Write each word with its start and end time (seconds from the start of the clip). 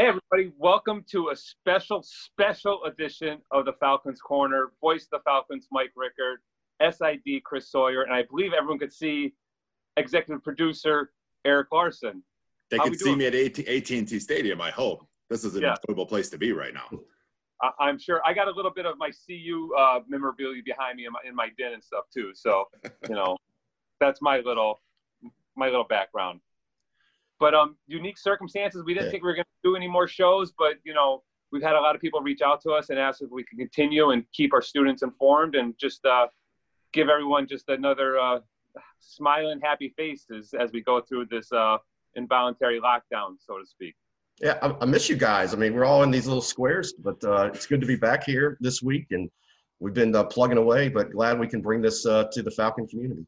Hey, 0.00 0.06
everybody, 0.06 0.50
welcome 0.56 1.04
to 1.10 1.28
a 1.28 1.36
special, 1.36 2.02
special 2.02 2.84
edition 2.84 3.38
of 3.50 3.66
the 3.66 3.74
Falcons 3.74 4.18
Corner. 4.18 4.72
Voice 4.80 5.02
of 5.02 5.10
the 5.10 5.18
Falcons, 5.26 5.68
Mike 5.70 5.92
Rickard, 5.94 6.40
SID, 6.80 7.44
Chris 7.44 7.70
Sawyer, 7.70 8.04
and 8.04 8.14
I 8.14 8.22
believe 8.22 8.54
everyone 8.54 8.78
could 8.78 8.94
see 8.94 9.34
executive 9.98 10.42
producer 10.42 11.12
Eric 11.44 11.66
Larson. 11.70 12.22
They 12.70 12.78
can 12.78 12.96
see 12.96 13.14
me 13.14 13.26
at 13.26 13.34
AT&T 13.34 14.18
Stadium, 14.20 14.58
I 14.62 14.70
hope. 14.70 15.06
This 15.28 15.44
is 15.44 15.54
an 15.54 15.60
yeah. 15.64 15.76
enjoyable 15.86 16.06
place 16.06 16.30
to 16.30 16.38
be 16.38 16.52
right 16.52 16.72
now. 16.72 16.88
I'm 17.78 17.98
sure 17.98 18.22
I 18.24 18.32
got 18.32 18.48
a 18.48 18.52
little 18.52 18.72
bit 18.72 18.86
of 18.86 18.96
my 18.96 19.10
CU 19.10 19.70
uh, 19.78 20.00
memorabilia 20.08 20.62
behind 20.64 20.96
me 20.96 21.04
in 21.04 21.12
my, 21.12 21.20
in 21.28 21.34
my 21.34 21.50
den 21.58 21.74
and 21.74 21.84
stuff 21.84 22.04
too. 22.10 22.30
So, 22.32 22.64
you 23.06 23.14
know, 23.14 23.36
that's 24.00 24.22
my 24.22 24.38
little 24.38 24.80
my 25.58 25.66
little 25.66 25.84
background. 25.84 26.40
But 27.40 27.54
um, 27.54 27.76
unique 27.86 28.18
circumstances. 28.18 28.84
We 28.84 28.92
didn't 28.94 29.06
yeah. 29.06 29.12
think 29.12 29.24
we 29.24 29.28
were 29.28 29.34
going 29.34 29.44
to 29.44 29.70
do 29.70 29.74
any 29.74 29.88
more 29.88 30.06
shows, 30.06 30.52
but 30.56 30.74
you 30.84 30.94
know, 30.94 31.22
we've 31.50 31.62
had 31.62 31.74
a 31.74 31.80
lot 31.80 31.94
of 31.94 32.00
people 32.00 32.20
reach 32.20 32.42
out 32.42 32.60
to 32.62 32.72
us 32.72 32.90
and 32.90 32.98
ask 32.98 33.22
if 33.22 33.30
we 33.30 33.42
can 33.44 33.58
continue 33.58 34.10
and 34.10 34.24
keep 34.32 34.52
our 34.52 34.62
students 34.62 35.02
informed 35.02 35.54
and 35.54 35.74
just 35.78 36.04
uh, 36.04 36.26
give 36.92 37.08
everyone 37.08 37.48
just 37.48 37.68
another 37.68 38.18
uh, 38.18 38.38
smiling, 39.00 39.58
happy 39.60 39.92
face 39.96 40.26
as, 40.36 40.54
as 40.58 40.70
we 40.72 40.82
go 40.82 41.00
through 41.00 41.26
this 41.26 41.50
uh, 41.52 41.78
involuntary 42.14 42.80
lockdown, 42.80 43.36
so 43.38 43.58
to 43.58 43.66
speak. 43.66 43.94
Yeah, 44.40 44.58
I, 44.62 44.74
I, 44.80 44.84
miss 44.86 45.08
you 45.08 45.16
guys. 45.16 45.52
I 45.52 45.56
mean, 45.56 45.74
we're 45.74 45.84
all 45.84 46.02
in 46.02 46.10
these 46.10 46.26
little 46.26 46.42
squares, 46.42 46.94
but 46.94 47.22
uh, 47.24 47.50
it's 47.52 47.66
good 47.66 47.80
to 47.80 47.86
be 47.86 47.96
back 47.96 48.24
here 48.24 48.56
this 48.60 48.82
week, 48.82 49.06
and 49.10 49.30
we've 49.80 49.94
been 49.94 50.14
uh, 50.14 50.24
plugging 50.24 50.56
away. 50.56 50.88
But 50.88 51.10
glad 51.10 51.38
we 51.38 51.46
can 51.46 51.60
bring 51.60 51.82
this 51.82 52.06
uh, 52.06 52.24
to 52.32 52.42
the 52.42 52.50
Falcon 52.50 52.86
community 52.86 53.26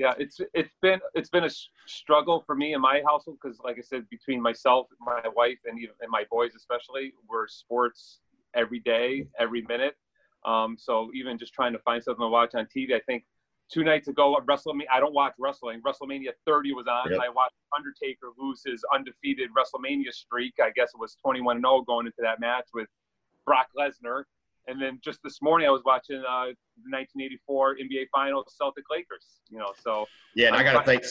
yeah 0.00 0.14
it's 0.18 0.40
it's 0.54 0.74
been 0.80 0.98
it's 1.14 1.28
been 1.28 1.44
a 1.44 1.50
struggle 1.86 2.42
for 2.46 2.54
me 2.54 2.72
in 2.72 2.80
my 2.80 3.02
household 3.06 3.36
because 3.40 3.58
like 3.62 3.76
i 3.78 3.82
said 3.82 4.08
between 4.08 4.40
myself 4.40 4.86
my 4.98 5.20
wife 5.36 5.58
and 5.66 5.78
even 5.78 5.94
and 6.00 6.10
my 6.10 6.24
boys 6.30 6.52
especially 6.56 7.12
we're 7.28 7.46
sports 7.46 8.20
every 8.54 8.80
day 8.80 9.26
every 9.38 9.62
minute. 9.68 9.94
Um, 10.46 10.76
so 10.78 11.10
even 11.14 11.36
just 11.36 11.52
trying 11.52 11.74
to 11.74 11.78
find 11.80 12.02
something 12.02 12.24
to 12.24 12.28
watch 12.28 12.54
on 12.54 12.66
tv 12.74 12.94
i 12.94 13.00
think 13.00 13.24
two 13.70 13.84
nights 13.84 14.08
ago 14.08 14.34
wrestlemania 14.48 14.88
i 14.92 14.98
don't 14.98 15.12
watch 15.12 15.34
wrestling. 15.38 15.82
Wrestlemania 15.86 16.30
30 16.46 16.72
was 16.72 16.86
on. 16.86 17.10
Yep. 17.10 17.20
i 17.22 17.28
watched 17.28 17.56
undertaker 17.76 18.28
lose 18.38 18.62
his 18.64 18.82
undefeated 18.94 19.50
wrestlemania 19.56 20.12
streak. 20.12 20.54
I 20.64 20.70
guess 20.74 20.92
it 20.94 20.98
was 20.98 21.18
21-0 21.24 21.86
going 21.86 22.06
into 22.06 22.22
that 22.22 22.40
match 22.40 22.68
with 22.72 22.88
brock 23.44 23.66
lesnar 23.78 24.24
and 24.70 24.80
then 24.80 25.00
just 25.04 25.18
this 25.24 25.42
morning, 25.42 25.66
I 25.66 25.70
was 25.70 25.82
watching 25.84 26.16
uh, 26.18 26.54
the 26.84 26.90
1984 26.90 27.76
NBA 27.76 28.06
Finals, 28.12 28.54
Celtic 28.56 28.84
Lakers. 28.90 29.26
You 29.50 29.58
know, 29.58 29.72
so 29.82 30.06
yeah, 30.34 30.48
and 30.48 30.56
I'm 30.56 30.66
i 30.66 30.72
got 30.72 30.80
to 30.80 30.86
thank 30.86 31.04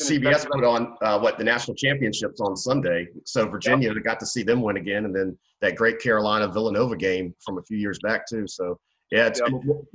CBS 0.00 0.46
put 0.50 0.64
on 0.64 0.96
uh, 1.02 1.20
what 1.20 1.38
the 1.38 1.44
national 1.44 1.76
championships 1.76 2.40
on 2.40 2.56
Sunday. 2.56 3.06
So 3.24 3.46
Virginia 3.46 3.92
yep. 3.92 4.02
got 4.02 4.18
to 4.20 4.26
see 4.26 4.42
them 4.42 4.62
win 4.62 4.78
again, 4.78 5.04
and 5.04 5.14
then 5.14 5.38
that 5.60 5.76
great 5.76 6.00
Carolina 6.00 6.48
Villanova 6.48 6.96
game 6.96 7.34
from 7.44 7.58
a 7.58 7.62
few 7.62 7.76
years 7.76 7.98
back 8.02 8.26
too. 8.26 8.46
So 8.48 8.78
yeah, 9.10 9.26
it's 9.26 9.40
yep. 9.40 9.50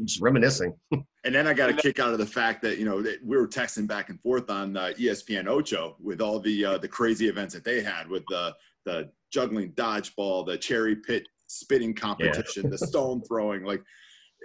just 0.05 0.21
reminiscing. 0.21 0.73
and 0.91 1.35
then 1.35 1.47
I 1.47 1.53
got 1.53 1.69
a 1.69 1.73
kick 1.73 1.99
out 1.99 2.13
of 2.13 2.19
the 2.19 2.25
fact 2.25 2.61
that 2.61 2.77
you 2.77 2.85
know 2.85 3.01
that 3.01 3.25
we 3.25 3.35
were 3.35 3.47
texting 3.47 3.87
back 3.87 4.09
and 4.09 4.21
forth 4.21 4.49
on 4.49 4.77
uh, 4.77 4.93
ESPN 4.97 5.47
Ocho 5.47 5.97
with 5.99 6.21
all 6.21 6.39
the 6.39 6.63
uh, 6.63 6.77
the 6.77 6.87
crazy 6.87 7.27
events 7.27 7.53
that 7.55 7.63
they 7.63 7.81
had 7.81 8.07
with 8.07 8.23
the 8.29 8.55
the 8.85 9.09
juggling 9.31 9.71
dodgeball, 9.73 10.45
the 10.45 10.57
cherry 10.57 10.95
pit 10.95 11.27
spitting 11.49 11.93
competition, 11.93 12.63
yeah. 12.63 12.69
the 12.69 12.77
stone 12.87 13.21
throwing, 13.21 13.63
like 13.63 13.83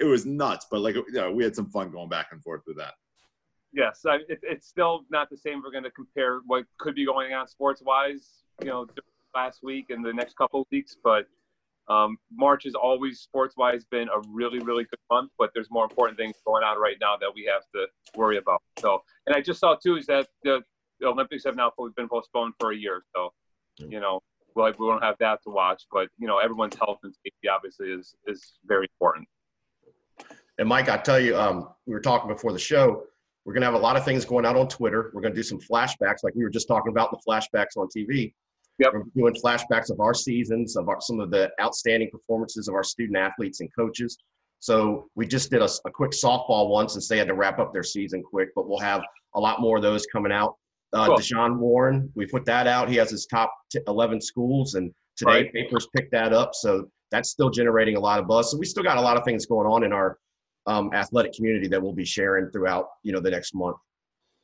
it 0.01 0.05
was 0.05 0.27
nuts. 0.27 0.67
But 0.71 0.81
like, 0.81 0.97
you 0.97 1.05
know, 1.13 1.31
we 1.31 1.45
had 1.45 1.55
some 1.55 1.71
fun 1.71 1.91
going 1.91 2.09
back 2.09 2.29
and 2.33 2.43
forth 2.43 2.63
with 2.67 2.77
that. 2.79 2.95
Yes, 3.73 4.05
I, 4.07 4.17
it, 4.29 4.41
it's 4.43 4.67
still 4.69 5.05
not 5.11 5.31
the 5.31 5.37
same. 5.37 5.63
We're 5.63 5.73
going 5.73 5.85
to 5.85 5.91
compare 5.91 6.41
what 6.47 6.65
could 6.79 6.95
be 6.95 7.05
going 7.05 7.33
on 7.33 7.47
sports 7.49 7.83
wise, 7.85 8.29
you 8.63 8.69
know, 8.69 8.87
last 9.35 9.63
week 9.63 9.91
and 9.91 10.05
the 10.05 10.13
next 10.13 10.37
couple 10.37 10.63
of 10.63 10.67
weeks, 10.71 10.97
but. 11.03 11.27
Um, 11.87 12.17
March 12.35 12.65
has 12.65 12.75
always 12.75 13.21
sports 13.21 13.59
wise 13.59 13.85
been 13.85 14.09
a 14.09 14.27
really, 14.31 14.59
really 14.61 14.85
good 14.85 14.99
month, 15.11 15.33
but 15.39 15.51
there's 15.53 15.71
more 15.71 15.85
important 15.85 16.17
things 16.17 16.35
going 16.47 16.65
on 16.65 16.81
right 16.81 16.97
now 16.99 17.19
that 17.19 17.29
we 17.35 17.45
have 17.45 17.61
to 17.75 17.87
worry 18.19 18.39
about. 18.39 18.63
So, 18.79 19.03
and 19.27 19.37
I 19.37 19.43
just 19.43 19.61
saw 19.61 19.75
too 19.75 19.97
is 19.97 20.07
that 20.07 20.29
the, 20.45 20.63
the 21.01 21.09
Olympics 21.09 21.45
have 21.45 21.57
now 21.57 21.71
been 21.95 22.09
postponed 22.09 22.55
for 22.59 22.73
a 22.73 22.75
year. 22.75 23.05
So, 23.15 23.35
you 23.77 24.01
know, 24.01 24.23
like 24.63 24.79
we 24.79 24.87
don't 24.87 25.03
have 25.03 25.17
that 25.21 25.43
to 25.45 25.51
watch, 25.51 25.85
but 25.93 26.09
you 26.19 26.27
know, 26.27 26.39
everyone's 26.39 26.77
health 26.77 26.99
and 27.03 27.15
safety 27.15 27.49
obviously 27.49 27.89
is 27.89 28.15
is 28.27 28.55
very 28.67 28.87
important. 28.95 29.29
And 30.59 30.69
Mike, 30.69 30.89
I 30.89 30.97
tell 30.99 31.19
you, 31.19 31.37
um, 31.37 31.69
we 31.87 31.93
were 31.93 32.01
talking 32.01 32.29
before 32.29 32.53
the 32.53 32.59
show. 32.59 33.05
We're 33.45 33.53
going 33.53 33.63
to 33.63 33.67
have 33.67 33.75
a 33.75 33.79
lot 33.79 33.97
of 33.97 34.05
things 34.05 34.25
going 34.25 34.47
out 34.47 34.57
on 34.57 34.69
Twitter. 34.69 35.11
We're 35.13 35.21
going 35.21 35.35
to 35.35 35.39
do 35.39 35.43
some 35.43 35.59
flashbacks, 35.59 36.23
like 36.23 36.35
we 36.35 36.45
were 36.45 36.51
just 36.51 36.69
talking 36.69 36.93
about 36.93 37.11
the 37.11 37.19
flashbacks 37.29 37.77
on 37.77 37.89
TV. 37.95 38.33
Yep. 38.79 38.93
We're 38.93 39.03
doing 39.15 39.35
flashbacks 39.35 39.91
of 39.91 40.01
our 40.01 40.15
seasons, 40.15 40.77
of 40.77 40.89
our, 40.89 41.01
some 41.01 41.21
of 41.21 41.31
the 41.31 41.51
outstanding 41.61 42.11
performances 42.11 42.69
of 42.69 42.75
our 42.75 42.83
student 42.83 43.19
athletes 43.19 43.61
and 43.61 43.69
coaches. 43.75 44.17
So 44.61 45.11
we 45.15 45.27
just 45.27 45.51
did 45.51 45.61
a, 45.61 45.69
a 45.85 45.91
quick 45.91 46.13
softball 46.13 46.71
once, 46.71 46.95
and 46.95 47.05
they 47.09 47.19
had 47.19 47.29
to 47.29 47.35
wrap 47.35 47.59
up 47.59 47.73
their 47.73 47.83
season 47.83 48.23
quick. 48.23 48.49
But 48.57 48.69
we'll 48.69 48.79
have 48.79 49.03
a 49.35 49.41
lot 49.41 49.61
more 49.61 49.77
of 49.77 49.83
those 49.83 50.07
coming 50.07 50.33
out. 50.33 50.57
Uh, 50.95 51.07
cool. 51.07 51.19
Deshaun 51.19 51.59
Warren, 51.59 52.11
we 52.15 52.27
put 52.27 52.45
that 52.47 52.67
out. 52.67 52.89
He 52.89 52.97
has 52.97 53.11
his 53.11 53.27
top 53.27 53.53
t- 53.71 53.81
11 53.89 54.21
schools, 54.21 54.75
and 54.75 54.93
today 55.17 55.43
right. 55.43 55.53
papers 55.53 55.89
picked 55.95 56.13
that 56.13 56.33
up. 56.33 56.55
So 56.55 56.89
that's 57.11 57.31
still 57.31 57.51
generating 57.51 57.97
a 57.97 58.01
lot 58.01 58.21
of 58.21 58.29
buzz. 58.29 58.51
So 58.51 58.59
we 58.59 58.67
still 58.67 58.83
got 58.83 58.97
a 58.97 59.01
lot 59.01 59.17
of 59.17 59.25
things 59.25 59.45
going 59.47 59.67
on 59.67 59.85
in 59.85 59.93
our 59.93 60.19
um, 60.67 60.91
athletic 60.95 61.33
community 61.33 61.69
that 61.69 61.83
we'll 61.83 61.93
be 61.93 62.05
sharing 62.05 62.51
throughout, 62.51 62.87
you 63.03 63.13
know, 63.13 63.21
the 63.21 63.31
next 63.31 63.55
month. 63.55 63.77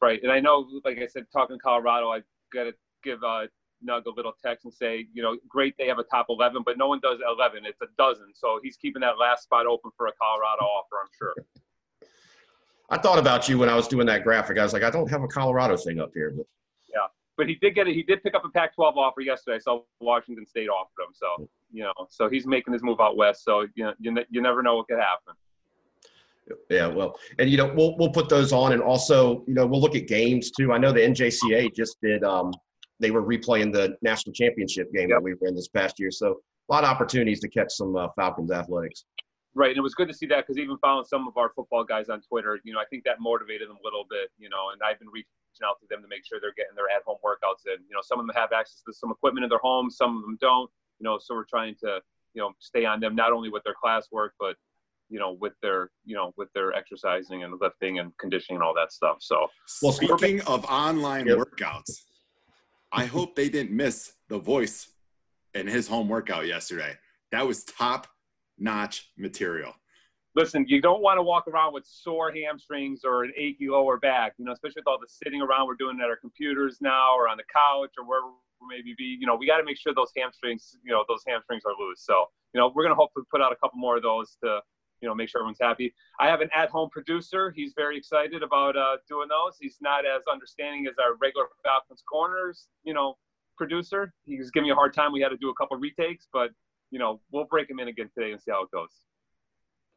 Right, 0.02 0.20
and 0.22 0.32
I 0.32 0.40
know, 0.40 0.66
like 0.84 0.98
I 0.98 1.06
said, 1.06 1.24
talking 1.32 1.58
Colorado, 1.62 2.08
I 2.10 2.20
got 2.52 2.64
to 2.64 2.72
give 3.04 3.22
uh, 3.22 3.46
Nug 3.86 4.06
a 4.06 4.10
little 4.10 4.32
text 4.44 4.64
and 4.64 4.72
say, 4.72 5.06
you 5.12 5.22
know, 5.22 5.36
great 5.48 5.74
they 5.78 5.86
have 5.86 5.98
a 5.98 6.04
top 6.04 6.26
11, 6.30 6.62
but 6.64 6.78
no 6.78 6.88
one 6.88 7.00
does 7.02 7.18
11. 7.26 7.64
It's 7.64 7.80
a 7.82 7.86
dozen. 7.98 8.32
So 8.34 8.60
he's 8.62 8.76
keeping 8.76 9.00
that 9.00 9.18
last 9.18 9.44
spot 9.44 9.66
open 9.66 9.90
for 9.96 10.06
a 10.06 10.12
Colorado 10.20 10.64
offer, 10.64 10.96
I'm 11.02 11.08
sure. 11.16 11.34
I 12.90 12.98
thought 12.98 13.18
about 13.18 13.48
you 13.48 13.58
when 13.58 13.68
I 13.68 13.76
was 13.76 13.86
doing 13.86 14.06
that 14.06 14.24
graphic. 14.24 14.58
I 14.58 14.62
was 14.62 14.72
like, 14.72 14.82
I 14.82 14.90
don't 14.90 15.08
have 15.08 15.22
a 15.22 15.28
Colorado 15.28 15.76
thing 15.76 16.00
up 16.00 16.10
here, 16.12 16.32
but 16.36 16.46
yeah. 16.88 17.06
But 17.36 17.48
he 17.48 17.54
did 17.54 17.74
get 17.74 17.86
it. 17.86 17.94
He 17.94 18.02
did 18.02 18.22
pick 18.22 18.34
up 18.34 18.44
a 18.44 18.50
Pac-12 18.50 18.96
offer 18.96 19.20
yesterday. 19.20 19.58
So 19.60 19.86
Washington 20.00 20.44
State 20.44 20.68
offered 20.68 21.02
him. 21.02 21.14
So 21.14 21.48
you 21.72 21.84
know, 21.84 21.92
so 22.08 22.28
he's 22.28 22.46
making 22.46 22.72
his 22.72 22.82
move 22.82 23.00
out 23.00 23.16
west. 23.16 23.44
So 23.44 23.66
you 23.74 23.84
know, 23.84 23.94
you, 23.98 24.14
you 24.30 24.42
never 24.42 24.62
know 24.62 24.76
what 24.76 24.88
could 24.88 24.98
happen. 24.98 25.34
Yeah, 26.68 26.88
well, 26.88 27.16
and 27.38 27.48
you 27.48 27.56
know, 27.56 27.72
we'll 27.74 27.96
we'll 27.96 28.10
put 28.10 28.28
those 28.28 28.52
on, 28.52 28.72
and 28.72 28.82
also, 28.82 29.44
you 29.46 29.54
know, 29.54 29.66
we'll 29.66 29.80
look 29.80 29.94
at 29.94 30.08
games 30.08 30.50
too. 30.50 30.72
I 30.72 30.78
know 30.78 30.92
the 30.92 31.00
NJCA 31.00 31.74
just 31.74 31.96
did. 32.02 32.24
Um, 32.24 32.52
they 32.98 33.12
were 33.12 33.22
replaying 33.22 33.72
the 33.72 33.96
national 34.02 34.32
championship 34.32 34.92
game 34.92 35.08
yep. 35.08 35.18
that 35.18 35.22
we 35.22 35.34
were 35.34 35.46
in 35.46 35.54
this 35.54 35.68
past 35.68 36.00
year, 36.00 36.10
so 36.10 36.40
a 36.68 36.72
lot 36.72 36.82
of 36.82 36.90
opportunities 36.90 37.40
to 37.40 37.48
catch 37.48 37.72
some 37.72 37.96
uh, 37.96 38.08
Falcons 38.16 38.50
athletics. 38.50 39.04
Right, 39.54 39.70
and 39.70 39.78
it 39.78 39.82
was 39.82 39.94
good 39.94 40.06
to 40.06 40.14
see 40.14 40.26
that 40.26 40.46
because 40.46 40.58
even 40.58 40.78
following 40.78 41.04
some 41.04 41.26
of 41.26 41.36
our 41.36 41.50
football 41.56 41.82
guys 41.82 42.08
on 42.08 42.20
Twitter, 42.22 42.60
you 42.62 42.72
know, 42.72 42.78
I 42.78 42.84
think 42.88 43.02
that 43.04 43.16
motivated 43.18 43.68
them 43.68 43.78
a 43.82 43.84
little 43.84 44.06
bit, 44.08 44.30
you 44.38 44.48
know, 44.48 44.70
and 44.72 44.80
I've 44.80 44.98
been 45.00 45.08
reaching 45.08 45.26
out 45.64 45.80
to 45.80 45.86
them 45.90 46.02
to 46.02 46.08
make 46.08 46.24
sure 46.24 46.38
they're 46.40 46.54
getting 46.56 46.76
their 46.76 46.88
at-home 46.94 47.18
workouts 47.24 47.66
in. 47.66 47.82
You 47.88 47.94
know, 47.94 48.00
some 48.00 48.20
of 48.20 48.26
them 48.26 48.34
have 48.36 48.52
access 48.52 48.82
to 48.86 48.92
some 48.92 49.10
equipment 49.10 49.42
in 49.42 49.50
their 49.50 49.58
homes, 49.58 49.96
some 49.96 50.16
of 50.16 50.22
them 50.22 50.38
don't. 50.40 50.70
You 51.00 51.04
know, 51.04 51.18
so 51.20 51.34
we're 51.34 51.50
trying 51.50 51.74
to, 51.82 52.00
you 52.34 52.42
know, 52.42 52.52
stay 52.60 52.84
on 52.84 53.00
them 53.00 53.16
not 53.16 53.32
only 53.32 53.48
with 53.48 53.64
their 53.64 53.74
classwork, 53.82 54.30
but 54.38 54.54
you 55.08 55.18
know, 55.18 55.32
with 55.40 55.54
their, 55.60 55.90
you 56.04 56.14
know, 56.14 56.32
with 56.36 56.48
their 56.54 56.72
exercising 56.72 57.42
and 57.42 57.60
lifting 57.60 57.98
and 57.98 58.16
conditioning 58.18 58.58
and 58.58 58.62
all 58.62 58.74
that 58.74 58.92
stuff. 58.92 59.16
So, 59.20 59.48
well, 59.82 59.92
speaking 59.92 60.40
of 60.42 60.64
online 60.66 61.26
yep. 61.26 61.38
workouts, 61.38 62.02
I 62.92 63.06
hope 63.06 63.34
they 63.34 63.48
didn't 63.48 63.76
miss 63.76 64.12
the 64.28 64.38
voice 64.38 64.88
in 65.54 65.66
his 65.66 65.88
home 65.88 66.08
workout 66.08 66.46
yesterday. 66.46 66.96
That 67.32 67.46
was 67.46 67.64
top 67.64 68.06
notch 68.60 69.10
material. 69.16 69.74
Listen, 70.36 70.64
you 70.68 70.80
don't 70.80 71.02
want 71.02 71.18
to 71.18 71.22
walk 71.22 71.48
around 71.48 71.74
with 71.74 71.84
sore 71.84 72.30
hamstrings 72.30 73.00
or 73.04 73.24
an 73.24 73.32
achy 73.36 73.68
lower 73.68 73.96
back, 73.98 74.34
you 74.38 74.44
know, 74.44 74.52
especially 74.52 74.80
with 74.80 74.86
all 74.86 74.98
the 75.00 75.08
sitting 75.08 75.42
around 75.42 75.66
we're 75.66 75.74
doing 75.74 75.98
at 76.00 76.08
our 76.08 76.16
computers 76.16 76.78
now 76.80 77.16
or 77.16 77.28
on 77.28 77.36
the 77.36 77.42
couch 77.52 77.90
or 77.98 78.04
wherever 78.06 78.28
maybe 78.68 78.94
be. 78.96 79.16
You 79.18 79.26
know, 79.26 79.34
we 79.34 79.46
got 79.46 79.56
to 79.56 79.64
make 79.64 79.76
sure 79.76 79.92
those 79.92 80.12
hamstrings, 80.16 80.76
you 80.84 80.92
know, 80.92 81.04
those 81.08 81.22
hamstrings 81.26 81.64
are 81.66 81.72
loose. 81.80 82.02
So, 82.04 82.26
you 82.54 82.60
know, 82.60 82.70
we're 82.72 82.84
going 82.84 82.94
to 82.94 82.96
hopefully 82.96 83.24
put 83.28 83.42
out 83.42 83.50
a 83.50 83.56
couple 83.56 83.78
more 83.78 83.96
of 83.96 84.04
those 84.04 84.36
to, 84.44 84.60
you 85.00 85.08
know, 85.08 85.14
make 85.16 85.30
sure 85.30 85.40
everyone's 85.40 85.58
happy. 85.60 85.92
I 86.20 86.28
have 86.28 86.42
an 86.42 86.50
at-home 86.54 86.90
producer. 86.90 87.50
He's 87.50 87.72
very 87.74 87.96
excited 87.96 88.44
about 88.44 88.76
uh, 88.76 88.98
doing 89.08 89.28
those. 89.28 89.56
He's 89.60 89.78
not 89.80 90.04
as 90.06 90.22
understanding 90.30 90.86
as 90.86 90.94
our 90.98 91.16
regular 91.20 91.46
Falcons 91.64 92.04
corners, 92.08 92.68
you 92.84 92.94
know, 92.94 93.16
producer. 93.56 94.12
He 94.26 94.38
was 94.38 94.50
giving 94.50 94.68
me 94.68 94.72
a 94.72 94.76
hard 94.76 94.94
time. 94.94 95.12
We 95.12 95.20
had 95.20 95.30
to 95.30 95.38
do 95.38 95.50
a 95.50 95.54
couple 95.54 95.76
retakes, 95.76 96.28
but 96.32 96.50
you 96.90 96.98
know, 96.98 97.20
we'll 97.30 97.44
break 97.44 97.70
him 97.70 97.78
in 97.80 97.88
again 97.88 98.10
today 98.16 98.32
and 98.32 98.40
see 98.40 98.50
how 98.50 98.64
it 98.64 98.70
goes. 98.70 98.90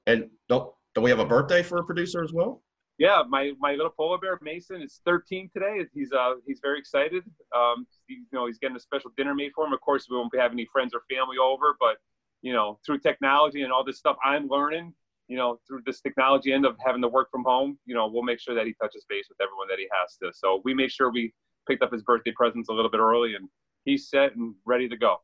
And 0.06 0.30
don't 0.50 0.72
don't 0.94 1.04
we 1.04 1.10
have 1.10 1.20
a 1.20 1.26
birthday 1.26 1.64
for 1.64 1.78
a 1.78 1.84
producer 1.84 2.24
as 2.24 2.34
well? 2.34 2.62
Yeah, 3.00 3.24
my 3.28 3.52
my 3.60 3.72
little 3.72 3.90
polar 3.90 4.18
bear 4.18 4.38
Mason 4.42 4.82
is 4.82 5.02
13 5.06 5.50
today. 5.54 5.86
He's 5.94 6.12
uh 6.12 6.36
he's 6.46 6.60
very 6.62 6.80
excited. 6.80 7.24
Um, 7.56 7.88
he, 8.08 8.16
you 8.16 8.26
know, 8.32 8.46
he's 8.48 8.60
getting 8.60 8.78
a 8.78 8.80
special 8.80 9.12
dinner 9.18 9.34
made 9.34 9.52
for 9.56 9.66
him. 9.66 9.74
Of 9.74 9.82
course, 9.82 10.08
we 10.10 10.18
won't 10.18 10.36
have 10.38 10.52
any 10.52 10.68
friends 10.72 10.94
or 10.94 11.02
family 11.10 11.38
over, 11.42 11.76
but 11.80 11.98
you 12.42 12.54
know, 12.54 12.80
through 12.86 13.00
technology 13.00 13.64
and 13.64 13.72
all 13.72 13.84
this 13.84 13.98
stuff 13.98 14.18
I'm 14.24 14.48
learning, 14.48 14.94
you 15.28 15.38
know, 15.38 15.60
through 15.68 15.82
this 15.86 16.02
technology 16.02 16.54
end 16.54 16.66
of 16.66 16.76
having 16.86 17.02
to 17.02 17.08
work 17.08 17.32
from 17.32 17.44
home, 17.44 17.80
you 17.86 17.96
know, 17.96 18.08
we'll 18.08 18.24
make 18.24 18.40
sure 18.40 18.54
that 18.54 18.68
he 18.68 18.74
touches 18.74 19.06
base 19.10 19.26
with 19.30 19.40
everyone 19.42 19.68
that 19.70 19.80
he 19.80 19.88
has 19.92 20.18
to. 20.18 20.32
So 20.38 20.62
we 20.64 20.74
made 20.74 20.92
sure 20.92 21.12
we 21.12 21.34
picked 21.68 21.82
up 21.82 21.92
his 21.92 22.04
birthday 22.04 22.34
presents 22.36 22.70
a 22.70 22.74
little 22.74 22.92
bit 22.92 23.00
early, 23.00 23.36
and 23.36 23.48
he's 23.86 24.10
set 24.10 24.36
and 24.36 24.54
ready 24.66 24.90
to 24.90 24.98
go. 24.98 25.18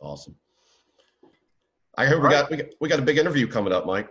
Awesome. 0.00 0.34
I 1.98 2.06
heard 2.06 2.22
we 2.22 2.28
got, 2.28 2.48
we 2.48 2.56
got 2.56 2.66
we 2.80 2.88
got 2.88 3.00
a 3.00 3.02
big 3.02 3.18
interview 3.18 3.48
coming 3.48 3.72
up, 3.72 3.84
Mike. 3.84 4.08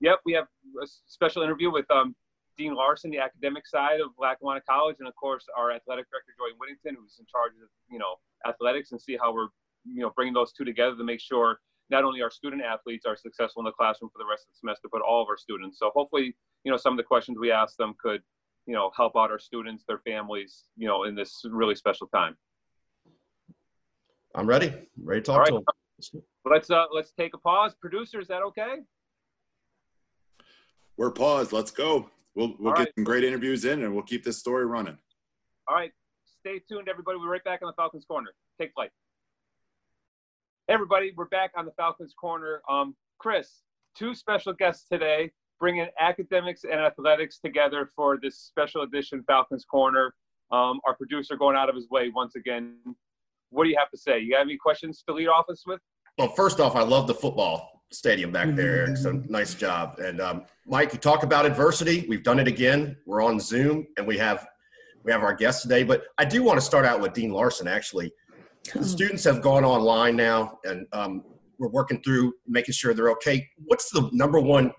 Yep, 0.00 0.18
we 0.26 0.32
have 0.32 0.46
a 0.82 0.86
special 1.06 1.42
interview 1.42 1.70
with 1.70 1.88
um, 1.88 2.16
Dean 2.56 2.74
Larson, 2.74 3.12
the 3.12 3.20
academic 3.20 3.64
side 3.64 4.00
of 4.00 4.08
Lackawanna 4.18 4.60
College, 4.68 4.96
and 4.98 5.06
of 5.06 5.14
course 5.14 5.44
our 5.56 5.70
athletic 5.70 6.06
director 6.10 6.32
Joy 6.36 6.56
Whittington, 6.58 6.96
who's 7.00 7.14
in 7.20 7.26
charge 7.26 7.52
of 7.62 7.68
you 7.88 8.00
know 8.00 8.16
athletics, 8.44 8.90
and 8.90 9.00
see 9.00 9.16
how 9.16 9.32
we're 9.32 9.46
you 9.84 10.02
know 10.02 10.10
bringing 10.16 10.34
those 10.34 10.52
two 10.52 10.64
together 10.64 10.96
to 10.96 11.04
make 11.04 11.20
sure 11.20 11.60
not 11.90 12.02
only 12.02 12.22
our 12.22 12.30
student 12.30 12.60
athletes 12.60 13.06
are 13.06 13.14
successful 13.14 13.60
in 13.62 13.66
the 13.66 13.72
classroom 13.72 14.10
for 14.12 14.18
the 14.18 14.28
rest 14.28 14.42
of 14.42 14.54
the 14.54 14.58
semester, 14.58 14.88
but 14.90 15.00
all 15.00 15.22
of 15.22 15.28
our 15.28 15.38
students. 15.38 15.78
So 15.78 15.92
hopefully, 15.94 16.34
you 16.64 16.72
know, 16.72 16.76
some 16.76 16.92
of 16.92 16.96
the 16.96 17.04
questions 17.04 17.38
we 17.38 17.52
ask 17.52 17.76
them 17.76 17.94
could 18.02 18.20
you 18.66 18.74
know 18.74 18.90
help 18.96 19.12
out 19.16 19.30
our 19.30 19.38
students, 19.38 19.84
their 19.86 20.00
families, 20.00 20.64
you 20.76 20.88
know, 20.88 21.04
in 21.04 21.14
this 21.14 21.44
really 21.48 21.76
special 21.76 22.08
time. 22.08 22.36
I'm 24.34 24.48
ready. 24.48 24.74
Ready 25.00 25.20
to 25.20 25.24
talk 25.24 25.46
to 25.46 25.52
them. 25.52 25.64
Let's 26.44 26.70
uh 26.70 26.86
let's 26.92 27.12
take 27.12 27.34
a 27.34 27.38
pause. 27.38 27.74
Producer, 27.80 28.20
is 28.20 28.28
that 28.28 28.42
okay? 28.42 28.76
We're 30.96 31.10
paused. 31.10 31.52
Let's 31.52 31.70
go. 31.70 32.10
We'll 32.34 32.54
we'll 32.58 32.70
All 32.70 32.76
get 32.76 32.84
right. 32.84 32.94
some 32.94 33.04
great 33.04 33.24
interviews 33.24 33.64
in, 33.64 33.82
and 33.82 33.92
we'll 33.92 34.04
keep 34.04 34.24
this 34.24 34.38
story 34.38 34.66
running. 34.66 34.96
All 35.68 35.76
right, 35.76 35.92
stay 36.40 36.60
tuned, 36.68 36.88
everybody. 36.88 37.18
We're 37.18 37.30
right 37.30 37.44
back 37.44 37.60
on 37.62 37.66
the 37.66 37.74
Falcons 37.74 38.04
Corner. 38.06 38.30
Take 38.60 38.72
flight. 38.74 38.90
Hey, 40.66 40.74
everybody, 40.74 41.12
we're 41.16 41.26
back 41.26 41.52
on 41.56 41.64
the 41.64 41.72
Falcons 41.72 42.14
Corner. 42.18 42.62
Um, 42.68 42.94
Chris, 43.18 43.62
two 43.96 44.14
special 44.14 44.52
guests 44.52 44.86
today, 44.90 45.32
bringing 45.58 45.88
academics 45.98 46.64
and 46.64 46.74
athletics 46.74 47.38
together 47.38 47.90
for 47.96 48.18
this 48.22 48.38
special 48.38 48.82
edition 48.82 49.24
Falcons 49.26 49.64
Corner. 49.64 50.14
Um, 50.50 50.80
our 50.86 50.94
producer 50.94 51.36
going 51.36 51.56
out 51.56 51.68
of 51.68 51.74
his 51.74 51.90
way 51.90 52.10
once 52.14 52.34
again. 52.36 52.76
What 53.50 53.64
do 53.64 53.70
you 53.70 53.76
have 53.78 53.90
to 53.90 53.98
say? 53.98 54.20
You 54.20 54.32
got 54.32 54.42
any 54.42 54.56
questions 54.56 55.02
to 55.08 55.14
lead 55.14 55.28
off 55.28 55.46
us 55.48 55.64
with? 55.66 55.80
Well, 56.18 56.28
first 56.28 56.60
off, 56.60 56.76
I 56.76 56.82
love 56.82 57.06
the 57.06 57.14
football 57.14 57.82
stadium 57.90 58.30
back 58.30 58.54
there. 58.54 58.86
Eric. 58.86 58.96
So 58.96 59.12
nice 59.28 59.54
job. 59.54 59.98
And 59.98 60.20
um, 60.20 60.44
Mike, 60.66 60.92
you 60.92 60.98
talk 60.98 61.22
about 61.22 61.46
adversity. 61.46 62.04
We've 62.08 62.22
done 62.22 62.38
it 62.38 62.48
again. 62.48 62.96
We're 63.06 63.22
on 63.22 63.40
Zoom, 63.40 63.86
and 63.96 64.06
we 64.06 64.18
have 64.18 64.46
we 65.04 65.12
have 65.12 65.22
our 65.22 65.34
guest 65.34 65.62
today. 65.62 65.84
But 65.84 66.04
I 66.18 66.24
do 66.24 66.42
want 66.42 66.58
to 66.58 66.64
start 66.64 66.84
out 66.84 67.00
with 67.00 67.12
Dean 67.12 67.30
Larson. 67.30 67.68
Actually, 67.68 68.12
the 68.74 68.84
students 68.84 69.24
have 69.24 69.40
gone 69.40 69.64
online 69.64 70.16
now, 70.16 70.58
and 70.64 70.86
um, 70.92 71.24
we're 71.58 71.70
working 71.70 72.02
through 72.02 72.34
making 72.46 72.74
sure 72.74 72.94
they're 72.94 73.10
okay. 73.12 73.48
What's 73.66 73.90
the 73.90 74.08
number 74.12 74.40
one 74.40 74.72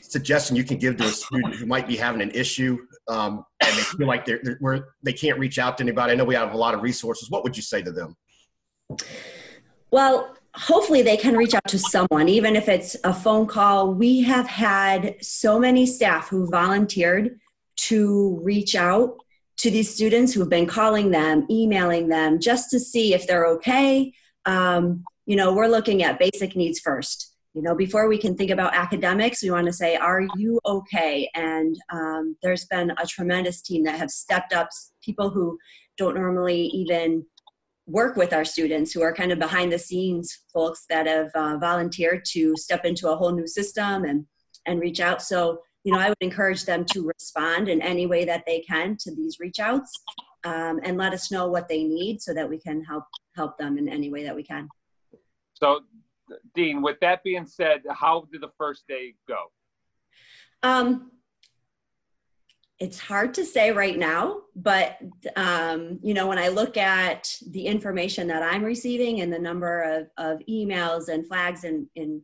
suggestion 0.00 0.56
you 0.56 0.64
can 0.64 0.78
give 0.78 0.96
to 0.96 1.04
a 1.04 1.08
student 1.08 1.56
who 1.56 1.66
might 1.66 1.86
be 1.86 1.96
having 1.96 2.22
an 2.22 2.30
issue 2.30 2.78
um, 3.10 3.44
and 3.60 3.76
they 3.76 3.82
feel 3.82 4.06
like 4.06 4.24
they're, 4.24 4.40
they're 4.42 4.86
they 5.02 5.12
can't 5.12 5.38
reach 5.38 5.58
out 5.58 5.78
to 5.78 5.84
anybody? 5.84 6.12
I 6.12 6.14
know 6.14 6.24
we 6.24 6.34
have 6.34 6.54
a 6.54 6.56
lot 6.56 6.74
of 6.74 6.82
resources. 6.82 7.30
What 7.30 7.42
would 7.44 7.56
you 7.56 7.62
say 7.62 7.82
to 7.82 7.90
them? 7.90 8.16
Well, 9.90 10.36
hopefully 10.54 11.02
they 11.02 11.16
can 11.16 11.36
reach 11.36 11.54
out 11.54 11.66
to 11.68 11.78
someone, 11.78 12.28
even 12.28 12.56
if 12.56 12.68
it's 12.68 12.96
a 13.04 13.12
phone 13.12 13.46
call. 13.46 13.94
We 13.94 14.22
have 14.22 14.46
had 14.46 15.16
so 15.24 15.58
many 15.58 15.86
staff 15.86 16.28
who 16.28 16.48
volunteered 16.48 17.38
to 17.76 18.40
reach 18.42 18.74
out 18.74 19.16
to 19.58 19.70
these 19.70 19.92
students 19.92 20.32
who 20.32 20.40
have 20.40 20.48
been 20.48 20.66
calling 20.66 21.10
them, 21.10 21.46
emailing 21.50 22.08
them, 22.08 22.40
just 22.40 22.70
to 22.70 22.80
see 22.80 23.14
if 23.14 23.26
they're 23.26 23.46
okay. 23.46 24.12
Um, 24.46 25.04
you 25.26 25.36
know, 25.36 25.52
we're 25.52 25.68
looking 25.68 26.02
at 26.02 26.18
basic 26.18 26.56
needs 26.56 26.80
first. 26.80 27.29
You 27.54 27.62
know, 27.62 27.74
before 27.74 28.08
we 28.08 28.16
can 28.16 28.36
think 28.36 28.50
about 28.50 28.74
academics, 28.74 29.42
we 29.42 29.50
want 29.50 29.66
to 29.66 29.72
say, 29.72 29.96
"Are 29.96 30.22
you 30.36 30.60
okay?" 30.64 31.28
And 31.34 31.76
um, 31.92 32.36
there's 32.42 32.66
been 32.66 32.92
a 32.92 33.06
tremendous 33.06 33.60
team 33.60 33.82
that 33.84 33.98
have 33.98 34.10
stepped 34.10 34.52
up. 34.52 34.68
People 35.02 35.30
who 35.30 35.58
don't 35.96 36.14
normally 36.14 36.66
even 36.66 37.26
work 37.86 38.16
with 38.16 38.32
our 38.32 38.44
students 38.44 38.92
who 38.92 39.02
are 39.02 39.12
kind 39.12 39.32
of 39.32 39.38
behind 39.38 39.72
the 39.72 39.78
scenes 39.78 40.44
folks 40.52 40.86
that 40.88 41.06
have 41.06 41.30
uh, 41.34 41.56
volunteered 41.58 42.24
to 42.24 42.56
step 42.56 42.84
into 42.84 43.10
a 43.10 43.16
whole 43.16 43.32
new 43.32 43.46
system 43.46 44.04
and 44.04 44.24
and 44.66 44.80
reach 44.80 45.00
out 45.00 45.20
so 45.20 45.60
you 45.84 45.92
know 45.92 45.98
i 45.98 46.08
would 46.08 46.16
encourage 46.20 46.64
them 46.64 46.84
to 46.84 47.10
respond 47.18 47.68
in 47.68 47.82
any 47.82 48.06
way 48.06 48.24
that 48.24 48.44
they 48.46 48.60
can 48.60 48.96
to 49.00 49.14
these 49.14 49.38
reach 49.40 49.58
outs 49.58 49.90
um, 50.44 50.78
and 50.84 50.96
let 50.96 51.12
us 51.12 51.30
know 51.30 51.48
what 51.48 51.68
they 51.68 51.82
need 51.82 52.20
so 52.20 52.32
that 52.32 52.48
we 52.48 52.58
can 52.58 52.82
help 52.84 53.04
help 53.34 53.58
them 53.58 53.76
in 53.76 53.88
any 53.88 54.10
way 54.10 54.22
that 54.22 54.36
we 54.36 54.44
can 54.44 54.68
So, 55.54 55.80
Dean, 56.54 56.82
with 56.82 56.98
that 57.00 57.22
being 57.22 57.46
said, 57.46 57.82
how 57.90 58.26
did 58.32 58.40
the 58.40 58.50
first 58.58 58.86
day 58.88 59.14
go? 59.28 59.44
Um, 60.62 61.10
it's 62.78 62.98
hard 62.98 63.34
to 63.34 63.44
say 63.44 63.72
right 63.72 63.98
now, 63.98 64.38
but 64.56 64.96
um, 65.36 65.98
you 66.02 66.14
know, 66.14 66.26
when 66.26 66.38
I 66.38 66.48
look 66.48 66.78
at 66.78 67.30
the 67.50 67.66
information 67.66 68.26
that 68.28 68.42
I'm 68.42 68.64
receiving 68.64 69.20
and 69.20 69.30
the 69.30 69.38
number 69.38 69.82
of, 69.82 70.08
of 70.16 70.40
emails 70.48 71.08
and 71.08 71.26
flags 71.26 71.64
in, 71.64 71.88
in 71.94 72.22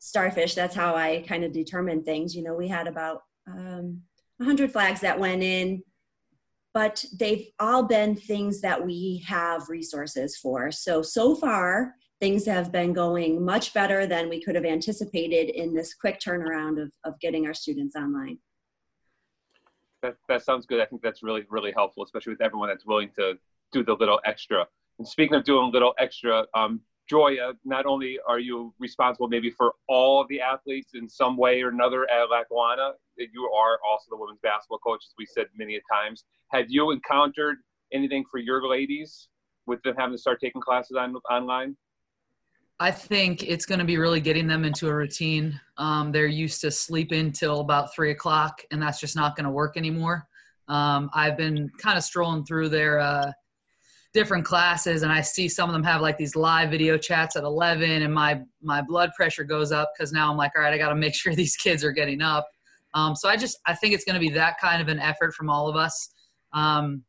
Starfish, 0.00 0.56
that's 0.56 0.74
how 0.74 0.96
I 0.96 1.24
kind 1.28 1.44
of 1.44 1.52
determine 1.52 2.02
things. 2.02 2.34
You 2.34 2.42
know, 2.42 2.54
we 2.54 2.66
had 2.66 2.88
about 2.88 3.22
um, 3.46 4.02
100 4.38 4.72
flags 4.72 5.00
that 5.02 5.20
went 5.20 5.44
in, 5.44 5.84
but 6.74 7.04
they've 7.16 7.46
all 7.60 7.84
been 7.84 8.16
things 8.16 8.60
that 8.62 8.84
we 8.84 9.22
have 9.28 9.68
resources 9.68 10.36
for. 10.36 10.72
So, 10.72 11.02
so 11.02 11.36
far, 11.36 11.94
things 12.22 12.46
have 12.46 12.70
been 12.70 12.92
going 12.92 13.44
much 13.44 13.74
better 13.74 14.06
than 14.06 14.28
we 14.28 14.40
could 14.40 14.54
have 14.54 14.64
anticipated 14.64 15.50
in 15.60 15.74
this 15.74 15.92
quick 15.92 16.20
turnaround 16.20 16.80
of, 16.80 16.92
of 17.02 17.18
getting 17.18 17.46
our 17.46 17.52
students 17.52 17.96
online. 17.96 18.38
That, 20.02 20.14
that 20.28 20.44
sounds 20.44 20.64
good. 20.64 20.80
I 20.80 20.84
think 20.84 21.02
that's 21.02 21.24
really, 21.24 21.44
really 21.50 21.72
helpful, 21.72 22.04
especially 22.04 22.34
with 22.34 22.40
everyone 22.40 22.68
that's 22.68 22.86
willing 22.86 23.10
to 23.16 23.34
do 23.72 23.82
the 23.82 23.94
little 23.94 24.20
extra. 24.24 24.64
And 25.00 25.08
speaking 25.08 25.34
of 25.34 25.42
doing 25.42 25.64
a 25.64 25.70
little 25.70 25.94
extra, 25.98 26.46
um, 26.54 26.80
Joya, 27.10 27.54
not 27.64 27.86
only 27.86 28.20
are 28.28 28.38
you 28.38 28.72
responsible 28.78 29.26
maybe 29.26 29.50
for 29.50 29.72
all 29.88 30.20
of 30.20 30.28
the 30.28 30.40
athletes 30.40 30.90
in 30.94 31.08
some 31.08 31.36
way 31.36 31.60
or 31.60 31.70
another 31.70 32.08
at 32.08 32.30
Lackawanna, 32.30 32.92
you 33.16 33.50
are 33.52 33.80
also 33.84 34.04
the 34.10 34.16
women's 34.16 34.38
basketball 34.44 34.78
coach, 34.78 35.02
as 35.08 35.14
we 35.18 35.26
said 35.26 35.48
many 35.56 35.74
a 35.74 35.80
times. 35.92 36.22
Have 36.52 36.66
you 36.68 36.92
encountered 36.92 37.56
anything 37.92 38.24
for 38.30 38.38
your 38.38 38.68
ladies 38.68 39.26
with 39.66 39.82
them 39.82 39.96
having 39.98 40.14
to 40.14 40.18
start 40.18 40.38
taking 40.40 40.60
classes 40.60 40.96
on, 40.96 41.16
online? 41.28 41.76
I 42.80 42.90
think 42.90 43.44
it's 43.44 43.66
going 43.66 43.78
to 43.78 43.84
be 43.84 43.96
really 43.96 44.20
getting 44.20 44.46
them 44.46 44.64
into 44.64 44.88
a 44.88 44.94
routine. 44.94 45.60
Um, 45.78 46.10
they're 46.10 46.26
used 46.26 46.60
to 46.62 46.70
sleeping 46.70 47.30
till 47.30 47.60
about 47.60 47.94
three 47.94 48.10
o'clock, 48.10 48.62
and 48.70 48.82
that's 48.82 48.98
just 48.98 49.14
not 49.14 49.36
going 49.36 49.44
to 49.44 49.50
work 49.50 49.76
anymore. 49.76 50.26
Um, 50.68 51.10
I've 51.14 51.36
been 51.36 51.70
kind 51.78 51.96
of 51.96 52.04
strolling 52.04 52.44
through 52.44 52.70
their 52.70 52.98
uh, 52.98 53.30
different 54.12 54.44
classes, 54.44 55.02
and 55.02 55.12
I 55.12 55.20
see 55.20 55.48
some 55.48 55.68
of 55.68 55.74
them 55.74 55.84
have 55.84 56.00
like 56.00 56.18
these 56.18 56.34
live 56.34 56.70
video 56.70 56.98
chats 56.98 57.36
at 57.36 57.44
11, 57.44 58.02
and 58.02 58.12
my 58.12 58.40
my 58.62 58.82
blood 58.82 59.10
pressure 59.16 59.44
goes 59.44 59.70
up 59.70 59.92
because 59.96 60.12
now 60.12 60.30
I'm 60.30 60.36
like, 60.36 60.52
all 60.56 60.62
right, 60.62 60.74
I 60.74 60.78
got 60.78 60.88
to 60.88 60.96
make 60.96 61.14
sure 61.16 61.34
these 61.34 61.56
kids 61.56 61.84
are 61.84 61.92
getting 61.92 62.22
up. 62.22 62.48
Um, 62.94 63.14
so 63.14 63.28
I 63.28 63.36
just 63.36 63.58
I 63.66 63.74
think 63.74 63.94
it's 63.94 64.04
going 64.04 64.14
to 64.14 64.20
be 64.20 64.30
that 64.30 64.58
kind 64.60 64.82
of 64.82 64.88
an 64.88 64.98
effort 64.98 65.34
from 65.34 65.50
all 65.50 65.68
of 65.68 65.76
us. 65.76 66.10
Um, 66.52 67.04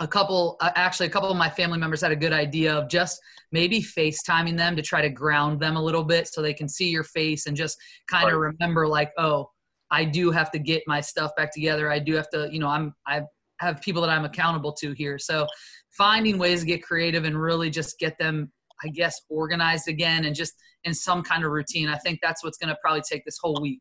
a 0.00 0.08
couple 0.08 0.56
uh, 0.60 0.70
actually 0.74 1.06
a 1.06 1.10
couple 1.10 1.30
of 1.30 1.36
my 1.36 1.48
family 1.48 1.78
members 1.78 2.00
had 2.00 2.10
a 2.10 2.16
good 2.16 2.32
idea 2.32 2.74
of 2.74 2.88
just 2.88 3.20
maybe 3.52 3.80
facetiming 3.82 4.56
them 4.56 4.74
to 4.74 4.82
try 4.82 5.00
to 5.02 5.10
ground 5.10 5.60
them 5.60 5.76
a 5.76 5.82
little 5.82 6.02
bit 6.02 6.26
so 6.26 6.40
they 6.42 6.54
can 6.54 6.68
see 6.68 6.88
your 6.88 7.04
face 7.04 7.46
and 7.46 7.56
just 7.56 7.76
kind 8.08 8.28
of 8.28 8.38
Right. 8.40 8.52
remember 8.58 8.88
like 8.88 9.12
oh 9.18 9.48
i 9.90 10.04
do 10.04 10.30
have 10.30 10.50
to 10.52 10.58
get 10.58 10.82
my 10.86 11.00
stuff 11.00 11.30
back 11.36 11.52
together 11.52 11.90
i 11.90 11.98
do 11.98 12.14
have 12.14 12.28
to 12.30 12.48
you 12.50 12.58
know 12.58 12.68
i'm 12.68 12.94
i 13.06 13.20
have 13.60 13.80
people 13.82 14.00
that 14.00 14.10
i'm 14.10 14.24
accountable 14.24 14.72
to 14.72 14.92
here 14.92 15.18
so 15.18 15.46
finding 15.90 16.38
ways 16.38 16.60
to 16.60 16.66
get 16.66 16.82
creative 16.82 17.24
and 17.24 17.40
really 17.40 17.68
just 17.68 17.98
get 17.98 18.16
them 18.18 18.50
i 18.82 18.88
guess 18.88 19.20
organized 19.28 19.86
again 19.88 20.24
and 20.24 20.34
just 20.34 20.54
in 20.84 20.94
some 20.94 21.22
kind 21.22 21.44
of 21.44 21.50
routine 21.50 21.88
i 21.88 21.98
think 21.98 22.18
that's 22.22 22.42
what's 22.42 22.56
going 22.56 22.70
to 22.70 22.76
probably 22.82 23.02
take 23.02 23.24
this 23.24 23.38
whole 23.40 23.60
week 23.60 23.80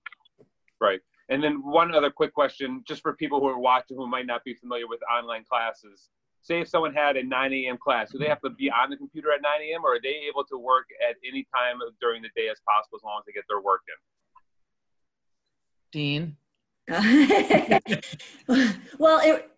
Right. 0.81 1.01
And 1.29 1.43
then 1.43 1.61
one 1.63 1.93
other 1.93 2.09
quick 2.09 2.33
question, 2.33 2.83
just 2.87 3.01
for 3.01 3.13
people 3.13 3.39
who 3.39 3.47
are 3.47 3.59
watching 3.59 3.97
who 3.97 4.07
might 4.07 4.25
not 4.25 4.43
be 4.43 4.55
familiar 4.55 4.87
with 4.87 4.99
online 5.03 5.43
classes. 5.47 6.09
Say 6.41 6.61
if 6.61 6.69
someone 6.69 6.93
had 6.93 7.17
a 7.17 7.23
9 7.23 7.53
a.m. 7.53 7.77
class, 7.77 8.11
do 8.11 8.17
they 8.17 8.27
have 8.27 8.41
to 8.41 8.49
be 8.49 8.71
on 8.71 8.89
the 8.89 8.97
computer 8.97 9.31
at 9.31 9.41
9 9.41 9.51
a.m. 9.61 9.83
or 9.83 9.95
are 9.95 10.01
they 10.01 10.23
able 10.27 10.43
to 10.45 10.57
work 10.57 10.85
at 11.07 11.15
any 11.27 11.45
time 11.53 11.77
during 12.01 12.21
the 12.21 12.29
day 12.35 12.47
as 12.49 12.59
possible 12.67 12.97
as 12.97 13.03
long 13.03 13.19
as 13.19 13.25
they 13.25 13.33
get 13.33 13.43
their 13.47 13.61
work 13.61 13.81
in? 13.87 13.95
dean 15.91 16.37
well, 18.97 19.19
it, 19.23 19.51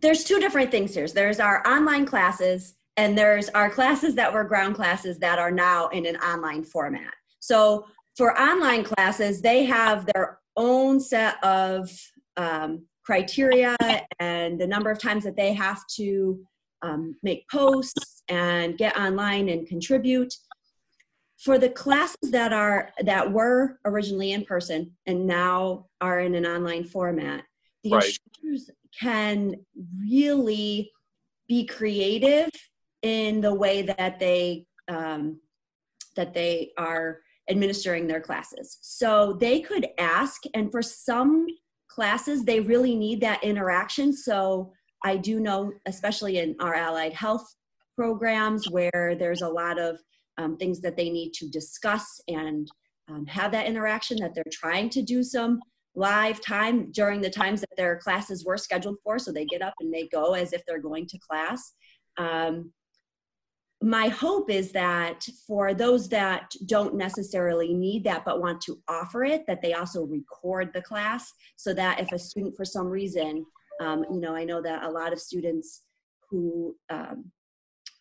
there's 0.00 0.24
two 0.24 0.40
different 0.40 0.72
things 0.72 0.92
here. 0.94 1.06
There's 1.06 1.38
our 1.38 1.64
online 1.64 2.06
classes, 2.06 2.74
and 2.96 3.16
there's 3.16 3.48
our 3.50 3.70
classes 3.70 4.16
that 4.16 4.32
were 4.32 4.42
ground 4.42 4.74
classes 4.74 5.18
that 5.18 5.38
are 5.38 5.52
now 5.52 5.86
in 5.88 6.06
an 6.06 6.16
online 6.16 6.64
format. 6.64 7.14
So 7.38 7.86
for 8.16 8.36
online 8.36 8.82
classes, 8.82 9.40
they 9.40 9.64
have 9.66 10.06
their 10.06 10.40
own 10.60 11.00
set 11.00 11.42
of 11.42 11.90
um, 12.36 12.86
criteria 13.04 13.76
and 14.20 14.60
the 14.60 14.66
number 14.66 14.90
of 14.90 14.98
times 15.00 15.24
that 15.24 15.36
they 15.36 15.52
have 15.54 15.84
to 15.96 16.38
um, 16.82 17.16
make 17.22 17.48
posts 17.50 18.22
and 18.28 18.78
get 18.78 18.96
online 18.96 19.48
and 19.48 19.66
contribute 19.66 20.32
for 21.38 21.58
the 21.58 21.70
classes 21.70 22.30
that 22.30 22.52
are 22.52 22.90
that 23.02 23.32
were 23.32 23.80
originally 23.86 24.32
in 24.32 24.44
person 24.44 24.92
and 25.06 25.26
now 25.26 25.86
are 26.00 26.20
in 26.20 26.34
an 26.34 26.46
online 26.46 26.84
format 26.84 27.42
the 27.82 27.90
Right. 27.90 28.04
instructors 28.04 28.70
can 28.98 29.54
really 29.98 30.92
be 31.48 31.64
creative 31.64 32.50
in 33.02 33.40
the 33.40 33.54
way 33.54 33.82
that 33.82 34.18
they 34.20 34.66
um, 34.88 35.40
that 36.16 36.34
they 36.34 36.72
are 36.76 37.20
administering 37.50 38.06
their 38.06 38.20
classes. 38.20 38.78
So 38.80 39.36
they 39.40 39.60
could 39.60 39.88
ask, 39.98 40.42
and 40.54 40.70
for 40.70 40.82
some 40.82 41.46
classes, 41.88 42.44
they 42.44 42.60
really 42.60 42.94
need 42.94 43.20
that 43.20 43.42
interaction. 43.42 44.12
So 44.12 44.72
I 45.04 45.16
do 45.16 45.40
know, 45.40 45.72
especially 45.86 46.38
in 46.38 46.56
our 46.60 46.74
allied 46.74 47.12
health 47.12 47.46
programs, 47.96 48.70
where 48.70 49.16
there's 49.18 49.42
a 49.42 49.48
lot 49.48 49.78
of 49.78 49.98
um, 50.38 50.56
things 50.56 50.80
that 50.80 50.96
they 50.96 51.10
need 51.10 51.32
to 51.34 51.48
discuss 51.48 52.20
and 52.28 52.68
um, 53.10 53.26
have 53.26 53.52
that 53.52 53.66
interaction, 53.66 54.18
that 54.20 54.34
they're 54.34 54.44
trying 54.52 54.88
to 54.90 55.02
do 55.02 55.22
some 55.22 55.60
live 55.96 56.40
time 56.40 56.90
during 56.92 57.20
the 57.20 57.28
times 57.28 57.60
that 57.60 57.76
their 57.76 57.98
classes 57.98 58.44
were 58.44 58.56
scheduled 58.56 58.96
for. 59.02 59.18
So 59.18 59.32
they 59.32 59.44
get 59.44 59.62
up 59.62 59.74
and 59.80 59.92
they 59.92 60.08
go 60.12 60.34
as 60.34 60.52
if 60.52 60.62
they're 60.66 60.80
going 60.80 61.06
to 61.08 61.18
class. 61.28 61.72
Um, 62.16 62.72
my 63.82 64.08
hope 64.08 64.50
is 64.50 64.72
that 64.72 65.26
for 65.46 65.72
those 65.72 66.08
that 66.08 66.52
don't 66.66 66.94
necessarily 66.94 67.72
need 67.72 68.04
that 68.04 68.24
but 68.24 68.40
want 68.40 68.60
to 68.60 68.78
offer 68.88 69.24
it 69.24 69.46
that 69.46 69.62
they 69.62 69.72
also 69.72 70.04
record 70.04 70.70
the 70.74 70.82
class 70.82 71.32
so 71.56 71.72
that 71.72 71.98
if 71.98 72.12
a 72.12 72.18
student 72.18 72.54
for 72.56 72.64
some 72.64 72.86
reason 72.86 73.44
um, 73.80 74.04
you 74.10 74.20
know 74.20 74.34
i 74.34 74.44
know 74.44 74.60
that 74.60 74.82
a 74.82 74.90
lot 74.90 75.12
of 75.12 75.20
students 75.20 75.82
who 76.28 76.76
um, 76.90 77.30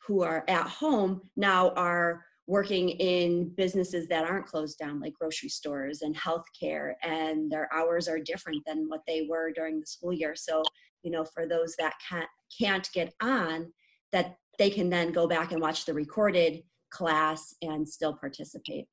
who 0.05 0.21
are 0.23 0.43
at 0.47 0.67
home 0.67 1.21
now 1.37 1.69
are 1.71 2.25
working 2.49 2.89
in 2.89 3.47
businesses 3.55 4.07
that 4.07 4.25
aren't 4.25 4.47
closed 4.47 4.79
down 4.79 4.99
like 4.99 5.13
grocery 5.13 5.49
stores 5.49 6.01
and 6.01 6.17
healthcare 6.17 6.93
and 7.03 7.51
their 7.51 7.71
hours 7.71 8.07
are 8.07 8.17
different 8.17 8.59
than 8.65 8.89
what 8.89 9.01
they 9.05 9.27
were 9.29 9.51
during 9.51 9.79
the 9.79 9.85
school 9.85 10.11
year. 10.11 10.35
So 10.35 10.63
you 11.03 11.11
know 11.11 11.23
for 11.23 11.47
those 11.47 11.75
that 11.77 11.93
can't 12.09 12.27
can't 12.59 12.89
get 12.91 13.13
on 13.21 13.71
that 14.11 14.35
they 14.59 14.69
can 14.69 14.89
then 14.89 15.11
go 15.11 15.25
back 15.25 15.51
and 15.51 15.61
watch 15.61 15.85
the 15.85 15.93
recorded 15.93 16.61
class 16.91 17.55
and 17.61 17.87
still 17.87 18.13
participate. 18.13 18.85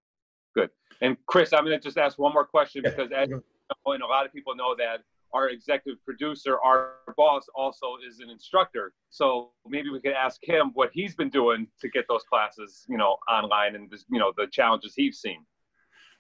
Good. 0.55 0.71
And 1.03 1.17
Chris, 1.27 1.53
I'm 1.53 1.65
going 1.65 1.79
to 1.79 1.83
just 1.83 1.99
ask 1.99 2.19
one 2.19 2.33
more 2.33 2.47
question 2.47 2.83
because 2.83 3.11
as 3.15 3.29
you 3.29 3.43
know, 3.85 3.93
and 3.93 4.03
a 4.03 4.07
lot 4.07 4.25
of 4.25 4.33
people 4.33 4.55
know 4.55 4.75
that 4.77 5.01
our 5.35 5.49
executive 5.49 6.03
producer, 6.05 6.59
our 6.61 6.95
boss, 7.17 7.47
also 7.55 7.97
is 8.09 8.21
an 8.21 8.31
instructor. 8.31 8.93
So 9.11 9.51
maybe 9.67 9.91
we 9.91 10.01
could 10.01 10.13
ask 10.13 10.39
him 10.43 10.71
what 10.75 10.91
he's 10.93 11.15
been 11.17 11.29
doing 11.29 11.67
to 11.81 11.89
get 11.89 12.07
those 12.09 12.23
classes, 12.23 12.85
you 12.89 12.97
know, 12.97 13.19
online 13.29 13.75
and 13.75 13.93
you 14.09 14.21
know 14.21 14.33
the 14.37 14.47
challenges 14.47 14.95
he's 14.95 15.19
seen. 15.19 15.45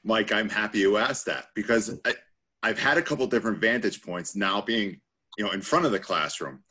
Mike, 0.04 0.32
I'm 0.32 0.48
happy 0.48 0.80
you 0.80 0.96
asked 0.96 1.26
that 1.26 1.46
because 1.54 1.98
I, 2.04 2.14
I've 2.62 2.78
had 2.78 2.98
a 2.98 3.02
couple 3.02 3.26
different 3.26 3.58
vantage 3.58 4.02
points 4.02 4.36
now 4.36 4.60
being, 4.60 5.00
you 5.38 5.44
know, 5.44 5.52
in 5.52 5.60
front 5.60 5.86
of 5.86 5.92
the 5.92 5.98
classroom. 6.00 6.64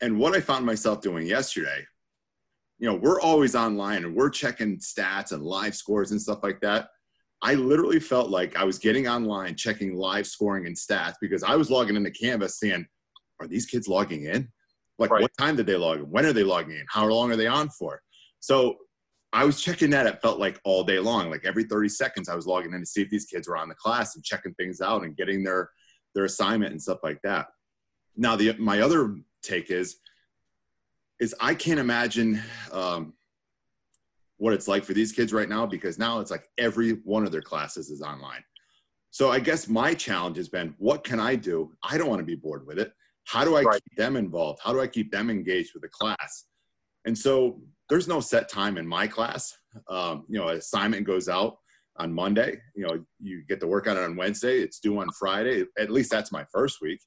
And 0.00 0.18
what 0.18 0.36
I 0.36 0.40
found 0.40 0.64
myself 0.64 1.00
doing 1.00 1.26
yesterday 1.26 1.84
you 2.78 2.86
know, 2.88 2.94
we're 2.94 3.20
always 3.20 3.54
online 3.54 4.04
and 4.04 4.14
we're 4.14 4.30
checking 4.30 4.78
stats 4.78 5.32
and 5.32 5.42
live 5.42 5.74
scores 5.74 6.10
and 6.10 6.20
stuff 6.20 6.40
like 6.42 6.60
that. 6.60 6.88
I 7.42 7.54
literally 7.54 8.00
felt 8.00 8.30
like 8.30 8.56
I 8.56 8.64
was 8.64 8.78
getting 8.78 9.08
online, 9.08 9.56
checking 9.56 9.94
live 9.94 10.26
scoring 10.26 10.66
and 10.66 10.76
stats 10.76 11.14
because 11.20 11.42
I 11.42 11.54
was 11.56 11.70
logging 11.70 11.96
into 11.96 12.10
Canvas 12.10 12.58
saying, 12.58 12.86
are 13.40 13.46
these 13.46 13.66
kids 13.66 13.88
logging 13.88 14.24
in? 14.24 14.48
Like, 14.98 15.10
right. 15.10 15.22
what 15.22 15.30
time 15.38 15.56
did 15.56 15.66
they 15.66 15.76
log 15.76 15.98
in? 15.98 16.10
When 16.10 16.24
are 16.24 16.32
they 16.32 16.42
logging 16.42 16.76
in? 16.76 16.86
How 16.88 17.06
long 17.06 17.30
are 17.30 17.36
they 17.36 17.46
on 17.46 17.68
for? 17.68 18.00
So 18.40 18.76
I 19.32 19.44
was 19.44 19.60
checking 19.60 19.90
that. 19.90 20.06
It 20.06 20.22
felt 20.22 20.38
like 20.38 20.58
all 20.64 20.84
day 20.84 20.98
long. 20.98 21.30
Like 21.30 21.44
every 21.44 21.64
30 21.64 21.90
seconds, 21.90 22.28
I 22.28 22.34
was 22.34 22.46
logging 22.46 22.72
in 22.72 22.80
to 22.80 22.86
see 22.86 23.02
if 23.02 23.10
these 23.10 23.26
kids 23.26 23.48
were 23.48 23.56
on 23.56 23.68
the 23.68 23.74
class 23.74 24.14
and 24.14 24.24
checking 24.24 24.54
things 24.54 24.80
out 24.80 25.04
and 25.04 25.16
getting 25.16 25.44
their 25.44 25.70
their 26.14 26.24
assignment 26.24 26.72
and 26.72 26.80
stuff 26.80 27.00
like 27.02 27.20
that. 27.22 27.48
Now, 28.16 28.36
the 28.36 28.54
my 28.58 28.80
other 28.80 29.16
take 29.42 29.70
is 29.70 29.96
is 31.20 31.34
I 31.40 31.54
can't 31.54 31.80
imagine 31.80 32.42
um, 32.72 33.14
what 34.38 34.52
it's 34.52 34.68
like 34.68 34.84
for 34.84 34.92
these 34.92 35.12
kids 35.12 35.32
right 35.32 35.48
now 35.48 35.66
because 35.66 35.98
now 35.98 36.20
it's 36.20 36.30
like 36.30 36.48
every 36.58 36.92
one 37.04 37.24
of 37.24 37.32
their 37.32 37.42
classes 37.42 37.90
is 37.90 38.02
online. 38.02 38.44
So 39.10 39.30
I 39.30 39.40
guess 39.40 39.68
my 39.68 39.94
challenge 39.94 40.36
has 40.36 40.48
been, 40.48 40.74
what 40.78 41.02
can 41.02 41.18
I 41.18 41.36
do? 41.36 41.72
I 41.82 41.96
don't 41.96 42.08
want 42.08 42.20
to 42.20 42.26
be 42.26 42.34
bored 42.34 42.66
with 42.66 42.78
it. 42.78 42.92
How 43.24 43.44
do 43.44 43.56
I 43.56 43.62
right. 43.62 43.82
keep 43.82 43.96
them 43.96 44.16
involved? 44.16 44.60
How 44.62 44.72
do 44.72 44.80
I 44.80 44.86
keep 44.86 45.10
them 45.10 45.30
engaged 45.30 45.70
with 45.72 45.82
the 45.82 45.88
class? 45.88 46.44
And 47.06 47.16
so 47.16 47.60
there's 47.88 48.08
no 48.08 48.20
set 48.20 48.48
time 48.48 48.76
in 48.76 48.86
my 48.86 49.06
class. 49.06 49.56
Um, 49.88 50.26
you 50.28 50.38
know, 50.38 50.48
assignment 50.48 51.06
goes 51.06 51.28
out 51.28 51.56
on 51.96 52.12
Monday. 52.12 52.60
You 52.74 52.86
know, 52.86 53.04
you 53.18 53.42
get 53.48 53.58
to 53.60 53.66
work 53.66 53.88
on 53.88 53.96
it 53.96 54.02
on 54.02 54.16
Wednesday. 54.16 54.58
It's 54.58 54.80
due 54.80 55.00
on 55.00 55.08
Friday. 55.18 55.64
At 55.78 55.90
least 55.90 56.10
that's 56.10 56.30
my 56.30 56.44
first 56.52 56.82
week 56.82 57.00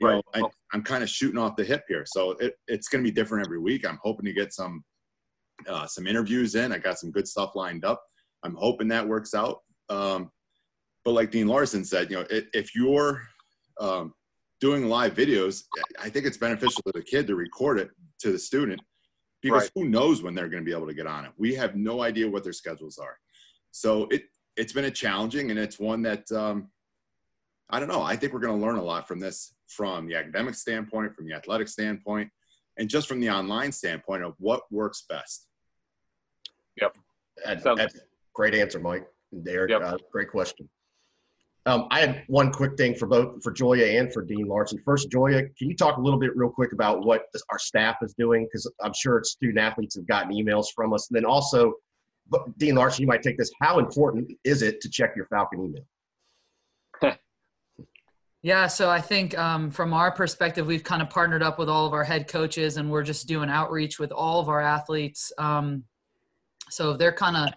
you 0.00 0.08
right. 0.08 0.24
know, 0.36 0.50
I, 0.72 0.76
am 0.76 0.82
kind 0.82 1.02
of 1.02 1.10
shooting 1.10 1.38
off 1.38 1.56
the 1.56 1.64
hip 1.64 1.84
here. 1.88 2.04
So 2.06 2.32
it, 2.32 2.54
it's 2.68 2.88
going 2.88 3.04
to 3.04 3.10
be 3.10 3.14
different 3.14 3.46
every 3.46 3.58
week. 3.58 3.86
I'm 3.86 3.98
hoping 4.02 4.24
to 4.26 4.32
get 4.32 4.52
some 4.52 4.82
uh, 5.68 5.86
some 5.86 6.06
interviews 6.06 6.54
in. 6.54 6.72
I 6.72 6.78
got 6.78 6.98
some 6.98 7.10
good 7.10 7.28
stuff 7.28 7.54
lined 7.54 7.84
up. 7.84 8.02
I'm 8.42 8.54
hoping 8.54 8.88
that 8.88 9.06
works 9.06 9.34
out. 9.34 9.58
Um, 9.90 10.30
but 11.04 11.12
like 11.12 11.30
Dean 11.30 11.46
Larson 11.46 11.84
said, 11.84 12.10
you 12.10 12.16
know, 12.16 12.26
it, 12.30 12.48
if 12.54 12.74
you're 12.74 13.22
um, 13.78 14.14
doing 14.60 14.88
live 14.88 15.14
videos, 15.14 15.64
I 16.00 16.08
think 16.08 16.26
it's 16.26 16.38
beneficial 16.38 16.82
to 16.86 16.92
the 16.94 17.02
kid 17.02 17.26
to 17.26 17.36
record 17.36 17.78
it 17.78 17.90
to 18.20 18.32
the 18.32 18.38
student 18.38 18.80
because 19.42 19.62
right. 19.62 19.70
who 19.74 19.84
knows 19.88 20.22
when 20.22 20.34
they're 20.34 20.48
going 20.48 20.62
to 20.62 20.68
be 20.68 20.76
able 20.76 20.86
to 20.86 20.94
get 20.94 21.06
on 21.06 21.24
it. 21.24 21.32
We 21.36 21.54
have 21.54 21.76
no 21.76 22.02
idea 22.02 22.30
what 22.30 22.44
their 22.44 22.52
schedules 22.52 22.98
are. 22.98 23.16
So 23.70 24.06
it 24.10 24.24
it's 24.56 24.72
been 24.72 24.86
a 24.86 24.90
challenging 24.90 25.50
and 25.50 25.58
it's 25.58 25.78
one 25.78 26.02
that 26.02 26.30
um, 26.32 26.68
I 27.70 27.78
don't 27.78 27.88
know. 27.88 28.02
I 28.02 28.16
think 28.16 28.32
we're 28.32 28.40
going 28.40 28.58
to 28.58 28.66
learn 28.66 28.76
a 28.76 28.82
lot 28.82 29.06
from 29.08 29.20
this 29.20 29.54
from 29.68 30.06
the 30.06 30.16
academic 30.16 30.54
standpoint, 30.54 31.14
from 31.14 31.26
the 31.26 31.34
athletic 31.34 31.68
standpoint, 31.68 32.28
and 32.76 32.88
just 32.88 33.06
from 33.06 33.20
the 33.20 33.30
online 33.30 33.72
standpoint 33.72 34.24
of 34.24 34.34
what 34.38 34.62
works 34.70 35.04
best. 35.08 35.46
Yep. 36.80 36.96
That's, 37.44 37.62
that's 37.62 38.00
great 38.34 38.54
answer, 38.54 38.80
Mike. 38.80 39.06
Derek, 39.44 39.70
yep. 39.70 39.82
uh, 39.82 39.96
great 40.10 40.30
question. 40.30 40.68
Um, 41.66 41.86
I 41.90 42.00
had 42.00 42.24
one 42.26 42.50
quick 42.50 42.76
thing 42.76 42.94
for 42.94 43.06
both 43.06 43.42
for 43.42 43.52
Joya 43.52 44.00
and 44.00 44.12
for 44.12 44.22
Dean 44.22 44.46
Larson. 44.46 44.80
First, 44.84 45.10
Joya, 45.10 45.42
can 45.42 45.68
you 45.68 45.76
talk 45.76 45.98
a 45.98 46.00
little 46.00 46.18
bit 46.18 46.34
real 46.34 46.48
quick 46.50 46.72
about 46.72 47.04
what 47.04 47.26
our 47.50 47.58
staff 47.58 47.96
is 48.02 48.14
doing? 48.14 48.44
Because 48.44 48.70
I'm 48.82 48.94
sure 48.94 49.22
student 49.22 49.58
athletes 49.58 49.94
have 49.96 50.06
gotten 50.06 50.32
emails 50.32 50.66
from 50.74 50.92
us. 50.92 51.08
And 51.10 51.16
then 51.16 51.26
also, 51.26 51.74
Dean 52.56 52.76
Larson, 52.76 53.02
you 53.02 53.06
might 53.06 53.22
take 53.22 53.36
this. 53.36 53.50
How 53.60 53.78
important 53.78 54.32
is 54.42 54.62
it 54.62 54.80
to 54.80 54.88
check 54.88 55.14
your 55.14 55.26
Falcon 55.26 55.64
email? 55.64 55.84
Yeah, 58.42 58.68
so 58.68 58.88
I 58.88 59.02
think 59.02 59.36
um, 59.36 59.70
from 59.70 59.92
our 59.92 60.10
perspective, 60.10 60.66
we've 60.66 60.84
kind 60.84 61.02
of 61.02 61.10
partnered 61.10 61.42
up 61.42 61.58
with 61.58 61.68
all 61.68 61.86
of 61.86 61.92
our 61.92 62.04
head 62.04 62.26
coaches, 62.26 62.78
and 62.78 62.90
we're 62.90 63.02
just 63.02 63.28
doing 63.28 63.50
outreach 63.50 63.98
with 63.98 64.12
all 64.12 64.40
of 64.40 64.48
our 64.48 64.62
athletes. 64.62 65.30
Um, 65.36 65.84
so 66.70 66.92
if 66.92 66.98
they're 66.98 67.12
kind 67.12 67.36
of 67.36 67.52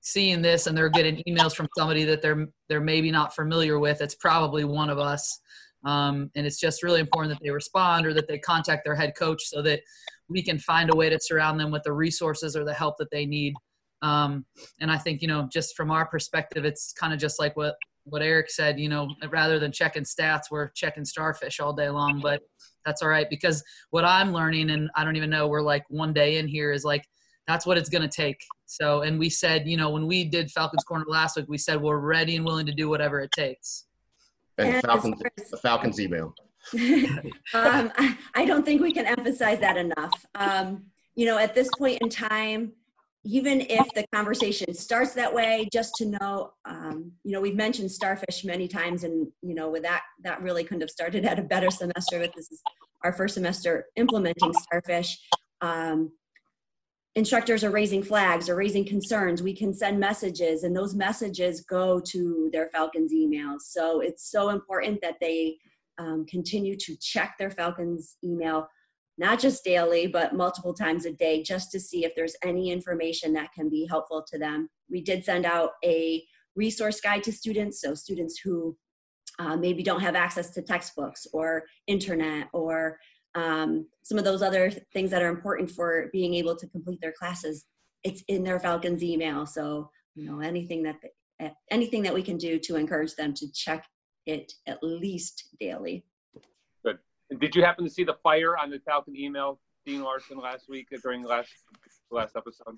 seeing 0.00 0.40
this 0.40 0.66
and 0.66 0.76
they're 0.76 0.88
getting 0.88 1.22
emails 1.28 1.54
from 1.54 1.68
somebody 1.76 2.04
that 2.04 2.22
they're 2.22 2.46
they're 2.68 2.80
maybe 2.80 3.10
not 3.10 3.34
familiar 3.34 3.78
with, 3.78 4.00
it's 4.00 4.14
probably 4.14 4.64
one 4.64 4.88
of 4.88 4.98
us. 4.98 5.38
Um, 5.84 6.30
and 6.34 6.46
it's 6.46 6.60
just 6.60 6.82
really 6.82 7.00
important 7.00 7.34
that 7.34 7.44
they 7.44 7.50
respond 7.50 8.06
or 8.06 8.14
that 8.14 8.28
they 8.28 8.38
contact 8.38 8.84
their 8.84 8.94
head 8.94 9.14
coach 9.18 9.42
so 9.44 9.60
that 9.62 9.80
we 10.28 10.42
can 10.42 10.58
find 10.58 10.90
a 10.90 10.96
way 10.96 11.10
to 11.10 11.18
surround 11.20 11.58
them 11.60 11.70
with 11.70 11.82
the 11.82 11.92
resources 11.92 12.56
or 12.56 12.64
the 12.64 12.72
help 12.72 12.96
that 12.98 13.10
they 13.10 13.26
need. 13.26 13.52
Um, 14.00 14.46
and 14.80 14.90
I 14.90 14.96
think 14.96 15.20
you 15.20 15.28
know, 15.28 15.48
just 15.52 15.76
from 15.76 15.90
our 15.90 16.06
perspective, 16.06 16.64
it's 16.64 16.92
kind 16.92 17.12
of 17.12 17.18
just 17.18 17.38
like 17.38 17.54
what 17.56 17.74
what 18.04 18.22
Eric 18.22 18.50
said, 18.50 18.78
you 18.80 18.88
know, 18.88 19.08
rather 19.30 19.58
than 19.58 19.72
checking 19.72 20.04
stats, 20.04 20.50
we're 20.50 20.68
checking 20.70 21.04
starfish 21.04 21.60
all 21.60 21.72
day 21.72 21.88
long. 21.88 22.20
But 22.20 22.42
that's 22.84 23.02
all 23.02 23.08
right 23.08 23.28
because 23.30 23.62
what 23.90 24.04
I'm 24.04 24.32
learning, 24.32 24.70
and 24.70 24.90
I 24.96 25.04
don't 25.04 25.16
even 25.16 25.30
know, 25.30 25.46
we're 25.48 25.62
like 25.62 25.84
one 25.88 26.12
day 26.12 26.38
in 26.38 26.48
here, 26.48 26.72
is 26.72 26.84
like 26.84 27.04
that's 27.46 27.66
what 27.66 27.78
it's 27.78 27.88
going 27.88 28.02
to 28.02 28.08
take. 28.08 28.40
So, 28.66 29.02
and 29.02 29.18
we 29.18 29.28
said, 29.28 29.68
you 29.68 29.76
know, 29.76 29.90
when 29.90 30.06
we 30.06 30.24
did 30.24 30.50
Falcons 30.50 30.84
Corner 30.84 31.04
last 31.08 31.36
week, 31.36 31.46
we 31.48 31.58
said 31.58 31.80
we're 31.80 31.98
ready 31.98 32.36
and 32.36 32.44
willing 32.44 32.66
to 32.66 32.72
do 32.72 32.88
whatever 32.88 33.20
it 33.20 33.30
takes. 33.32 33.86
And, 34.58 34.74
and 34.76 34.84
Falcons, 34.84 35.20
the 35.50 35.56
Falcons 35.58 36.00
email. 36.00 36.34
um, 36.74 37.92
I, 37.96 38.16
I, 38.34 38.44
don't 38.44 38.64
think 38.64 38.80
we 38.80 38.92
can 38.92 39.04
emphasize 39.04 39.58
that 39.60 39.76
enough. 39.76 40.24
Um, 40.36 40.84
you 41.16 41.26
know, 41.26 41.36
at 41.36 41.54
this 41.54 41.68
point 41.76 41.98
in 42.00 42.08
time, 42.08 42.72
even 43.24 43.60
if 43.68 43.86
the 43.94 44.04
conversation 44.12 44.74
starts 44.74 45.14
that 45.14 45.32
way 45.32 45.68
just 45.72 45.94
to 45.94 46.06
know 46.06 46.52
um, 46.64 47.12
you 47.24 47.32
know 47.32 47.40
we've 47.40 47.54
mentioned 47.54 47.90
starfish 47.90 48.44
many 48.44 48.66
times 48.66 49.04
and 49.04 49.28
you 49.42 49.54
know 49.54 49.70
with 49.70 49.82
that 49.82 50.02
that 50.24 50.42
really 50.42 50.64
couldn't 50.64 50.80
have 50.80 50.90
started 50.90 51.24
at 51.24 51.38
a 51.38 51.42
better 51.42 51.70
semester 51.70 52.18
but 52.18 52.34
this 52.34 52.50
is 52.50 52.60
our 53.04 53.12
first 53.12 53.34
semester 53.34 53.86
implementing 53.96 54.52
starfish. 54.54 55.18
Um, 55.60 56.12
instructors 57.14 57.62
are 57.62 57.70
raising 57.70 58.02
flags 58.02 58.48
or 58.48 58.56
raising 58.56 58.86
concerns. 58.86 59.42
We 59.42 59.54
can 59.54 59.74
send 59.74 60.00
messages 60.00 60.62
and 60.64 60.74
those 60.74 60.94
messages 60.94 61.62
go 61.62 62.00
to 62.00 62.48
their 62.52 62.68
falcons 62.70 63.12
emails. 63.12 63.62
So 63.62 64.00
it's 64.00 64.30
so 64.30 64.48
important 64.48 65.00
that 65.02 65.16
they 65.20 65.58
um, 65.98 66.24
continue 66.26 66.76
to 66.76 66.96
check 66.96 67.34
their 67.38 67.50
falcons 67.50 68.16
email 68.24 68.66
not 69.18 69.38
just 69.38 69.64
daily, 69.64 70.06
but 70.06 70.34
multiple 70.34 70.74
times 70.74 71.04
a 71.04 71.12
day, 71.12 71.42
just 71.42 71.70
to 71.72 71.80
see 71.80 72.04
if 72.04 72.14
there's 72.14 72.36
any 72.42 72.70
information 72.70 73.32
that 73.34 73.52
can 73.52 73.68
be 73.68 73.86
helpful 73.86 74.24
to 74.28 74.38
them. 74.38 74.68
We 74.90 75.02
did 75.02 75.24
send 75.24 75.44
out 75.44 75.72
a 75.84 76.24
resource 76.56 77.00
guide 77.00 77.22
to 77.24 77.32
students, 77.32 77.80
so 77.80 77.94
students 77.94 78.38
who 78.38 78.76
uh, 79.38 79.56
maybe 79.56 79.82
don't 79.82 80.00
have 80.00 80.14
access 80.14 80.50
to 80.50 80.62
textbooks 80.62 81.26
or 81.32 81.64
internet 81.86 82.48
or 82.52 82.98
um, 83.34 83.86
some 84.02 84.18
of 84.18 84.24
those 84.24 84.42
other 84.42 84.70
things 84.92 85.10
that 85.10 85.22
are 85.22 85.30
important 85.30 85.70
for 85.70 86.08
being 86.12 86.34
able 86.34 86.56
to 86.56 86.68
complete 86.68 87.00
their 87.00 87.12
classes. 87.12 87.64
it's 88.04 88.22
in 88.28 88.42
their 88.42 88.60
Falcons 88.60 89.02
email. 89.02 89.46
So 89.46 89.90
you 90.14 90.30
know 90.30 90.40
anything 90.40 90.82
that 90.82 90.96
anything 91.70 92.02
that 92.02 92.14
we 92.14 92.22
can 92.22 92.36
do 92.36 92.58
to 92.58 92.76
encourage 92.76 93.14
them 93.14 93.34
to 93.34 93.50
check 93.52 93.86
it 94.26 94.52
at 94.66 94.82
least 94.82 95.48
daily. 95.58 96.04
Good. 97.32 97.40
Did 97.40 97.56
you 97.56 97.64
happen 97.64 97.84
to 97.84 97.90
see 97.90 98.04
the 98.04 98.16
fire 98.22 98.56
on 98.56 98.70
the 98.70 98.78
Falcon 98.80 99.16
email, 99.16 99.58
Dean 99.86 100.02
Larson, 100.02 100.38
last 100.38 100.68
week 100.68 100.88
during 101.02 101.22
the 101.22 101.28
last 101.28 101.50
last 102.10 102.36
episode? 102.36 102.76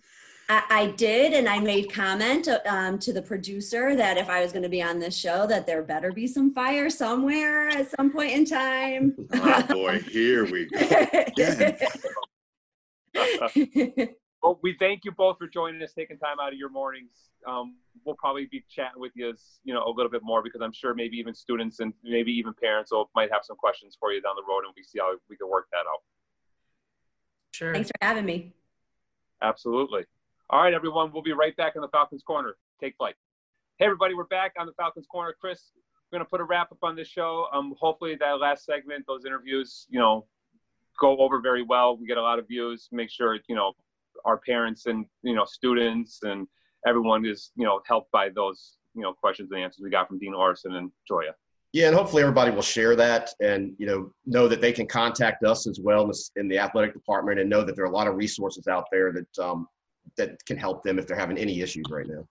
I, 0.48 0.62
I 0.70 0.86
did, 0.88 1.32
and 1.32 1.48
I 1.48 1.58
made 1.58 1.92
comment 1.92 2.48
um, 2.66 2.98
to 3.00 3.12
the 3.12 3.22
producer 3.22 3.96
that 3.96 4.16
if 4.16 4.28
I 4.28 4.40
was 4.42 4.52
going 4.52 4.62
to 4.62 4.68
be 4.68 4.82
on 4.82 4.98
this 4.98 5.16
show, 5.16 5.46
that 5.46 5.66
there 5.66 5.82
better 5.82 6.12
be 6.12 6.26
some 6.26 6.52
fire 6.54 6.88
somewhere 6.90 7.68
at 7.68 7.90
some 7.90 8.12
point 8.12 8.32
in 8.32 8.44
time. 8.44 9.16
Oh 9.34 9.62
boy, 9.62 10.00
here 10.00 10.44
we 10.44 10.66
go. 10.66 10.78
well, 14.44 14.60
we 14.62 14.76
thank 14.78 15.06
you 15.06 15.10
both 15.10 15.38
for 15.38 15.48
joining 15.48 15.82
us, 15.82 15.94
taking 15.94 16.18
time 16.18 16.36
out 16.38 16.52
of 16.52 16.58
your 16.58 16.68
mornings. 16.68 17.30
Um, 17.48 17.76
we'll 18.04 18.14
probably 18.16 18.44
be 18.44 18.62
chatting 18.68 19.00
with 19.00 19.12
you, 19.14 19.34
you 19.64 19.72
know, 19.72 19.82
a 19.82 19.88
little 19.88 20.10
bit 20.10 20.20
more 20.22 20.42
because 20.42 20.60
I'm 20.60 20.72
sure 20.72 20.94
maybe 20.94 21.16
even 21.16 21.34
students 21.34 21.80
and 21.80 21.94
maybe 22.04 22.30
even 22.32 22.52
parents 22.52 22.92
will, 22.92 23.10
might 23.16 23.32
have 23.32 23.40
some 23.42 23.56
questions 23.56 23.96
for 23.98 24.12
you 24.12 24.20
down 24.20 24.34
the 24.36 24.42
road, 24.46 24.64
and 24.66 24.74
we 24.76 24.82
see 24.82 24.98
how 24.98 25.14
we 25.30 25.36
can 25.38 25.48
work 25.48 25.68
that 25.72 25.78
out. 25.90 26.02
Sure. 27.52 27.72
Thanks 27.72 27.88
for 27.88 28.06
having 28.06 28.26
me. 28.26 28.52
Absolutely. 29.40 30.04
All 30.50 30.62
right, 30.62 30.74
everyone. 30.74 31.10
We'll 31.10 31.22
be 31.22 31.32
right 31.32 31.56
back 31.56 31.72
in 31.74 31.80
the 31.80 31.88
Falcons 31.88 32.22
Corner. 32.22 32.56
Take 32.82 32.96
flight. 32.98 33.14
Hey, 33.78 33.86
everybody. 33.86 34.12
We're 34.12 34.24
back 34.24 34.52
on 34.58 34.66
the 34.66 34.74
Falcons 34.74 35.06
Corner. 35.10 35.34
Chris, 35.40 35.72
we're 36.12 36.18
going 36.18 36.26
to 36.26 36.28
put 36.28 36.42
a 36.42 36.44
wrap 36.44 36.70
up 36.70 36.78
on 36.82 36.96
this 36.96 37.08
show. 37.08 37.46
Um, 37.50 37.74
hopefully, 37.80 38.14
that 38.20 38.40
last 38.40 38.66
segment, 38.66 39.06
those 39.06 39.24
interviews, 39.24 39.86
you 39.88 39.98
know, 39.98 40.26
go 41.00 41.16
over 41.16 41.40
very 41.40 41.62
well. 41.62 41.96
We 41.96 42.06
get 42.06 42.18
a 42.18 42.22
lot 42.22 42.38
of 42.38 42.46
views. 42.46 42.90
Make 42.92 43.10
sure, 43.10 43.38
you 43.48 43.56
know, 43.56 43.72
our 44.24 44.38
parents 44.38 44.86
and, 44.86 45.06
you 45.22 45.34
know, 45.34 45.44
students 45.44 46.20
and 46.22 46.46
everyone 46.86 47.24
is, 47.24 47.50
you 47.56 47.64
know, 47.64 47.80
helped 47.86 48.10
by 48.10 48.28
those, 48.28 48.76
you 48.94 49.02
know, 49.02 49.12
questions 49.12 49.50
and 49.52 49.60
answers 49.60 49.82
we 49.82 49.90
got 49.90 50.08
from 50.08 50.18
Dean 50.18 50.32
Larson 50.32 50.74
and 50.74 50.90
Joya. 51.06 51.34
Yeah, 51.74 51.88
and 51.88 51.96
hopefully 51.96 52.22
everybody 52.22 52.52
will 52.52 52.62
share 52.62 52.94
that 52.94 53.30
and 53.40 53.74
you 53.78 53.86
know 53.86 54.12
know 54.26 54.46
that 54.46 54.60
they 54.60 54.70
can 54.70 54.86
contact 54.86 55.42
us 55.42 55.66
as 55.66 55.80
well 55.80 56.08
in 56.36 56.46
the 56.46 56.56
athletic 56.56 56.92
department 56.94 57.40
and 57.40 57.50
know 57.50 57.64
that 57.64 57.74
there 57.74 57.84
are 57.84 57.88
a 57.88 57.92
lot 57.92 58.06
of 58.06 58.14
resources 58.14 58.68
out 58.68 58.84
there 58.92 59.12
that 59.12 59.44
um, 59.44 59.66
that 60.16 60.38
can 60.46 60.56
help 60.56 60.84
them 60.84 61.00
if 61.00 61.08
they're 61.08 61.18
having 61.18 61.36
any 61.36 61.60
issues 61.62 61.84
right 61.90 62.06
now. 62.06 62.24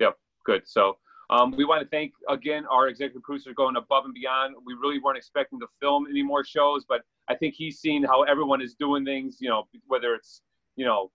Yep, 0.00 0.18
good. 0.44 0.62
So 0.66 0.98
um, 1.30 1.54
we 1.56 1.64
want 1.64 1.80
to 1.80 1.88
thank 1.88 2.12
again 2.28 2.66
our 2.70 2.88
executive 2.88 3.22
producer 3.22 3.54
going 3.54 3.76
above 3.76 4.04
and 4.04 4.12
beyond. 4.12 4.54
We 4.66 4.74
really 4.74 4.98
weren't 4.98 5.16
expecting 5.16 5.58
to 5.60 5.66
film 5.80 6.06
any 6.10 6.22
more 6.22 6.44
shows, 6.44 6.84
but 6.86 7.00
I 7.28 7.36
think 7.36 7.54
he's 7.54 7.78
seen 7.78 8.04
how 8.04 8.24
everyone 8.24 8.60
is 8.60 8.74
doing 8.74 9.02
things. 9.02 9.38
You 9.40 9.48
know, 9.48 9.66
whether 9.86 10.14
it's 10.14 10.42
you 10.76 10.84
know 10.84 11.10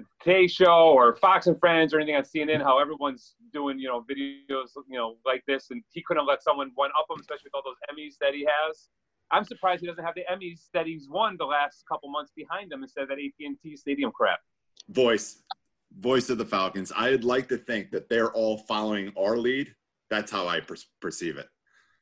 the 0.00 0.24
Today 0.24 0.46
Show 0.46 0.92
or 0.92 1.16
Fox 1.16 1.46
and 1.46 1.58
Friends 1.58 1.92
or 1.92 1.98
anything 1.98 2.16
on 2.16 2.22
CNN, 2.22 2.62
how 2.62 2.78
everyone's 2.78 3.34
doing, 3.52 3.78
you 3.78 3.88
know, 3.88 4.00
videos, 4.10 4.68
you 4.88 4.98
know, 4.98 5.16
like 5.24 5.42
this, 5.46 5.70
and 5.70 5.82
he 5.90 6.02
couldn't 6.02 6.26
let 6.26 6.42
someone 6.42 6.70
one 6.74 6.90
up 6.98 7.06
him, 7.10 7.20
especially 7.20 7.50
with 7.52 7.54
all 7.54 7.62
those 7.64 7.76
Emmys 7.90 8.14
that 8.20 8.34
he 8.34 8.46
has. 8.46 8.88
I'm 9.32 9.44
surprised 9.44 9.80
he 9.80 9.86
doesn't 9.86 10.04
have 10.04 10.14
the 10.14 10.24
Emmys 10.30 10.68
that 10.74 10.86
he's 10.86 11.08
won 11.08 11.36
the 11.38 11.44
last 11.44 11.84
couple 11.88 12.10
months 12.10 12.32
behind 12.34 12.72
him 12.72 12.82
instead 12.82 13.02
of 13.02 13.08
that 13.08 13.18
AT&T 13.18 13.76
Stadium 13.76 14.10
crap. 14.10 14.40
Voice, 14.88 15.42
voice 15.98 16.30
of 16.30 16.38
the 16.38 16.44
Falcons. 16.44 16.92
I'd 16.96 17.24
like 17.24 17.48
to 17.48 17.56
think 17.56 17.90
that 17.92 18.08
they're 18.08 18.32
all 18.32 18.58
following 18.58 19.12
our 19.18 19.36
lead. 19.36 19.72
That's 20.08 20.32
how 20.32 20.48
I 20.48 20.60
per- 20.60 20.76
perceive 21.00 21.36
it. 21.36 21.48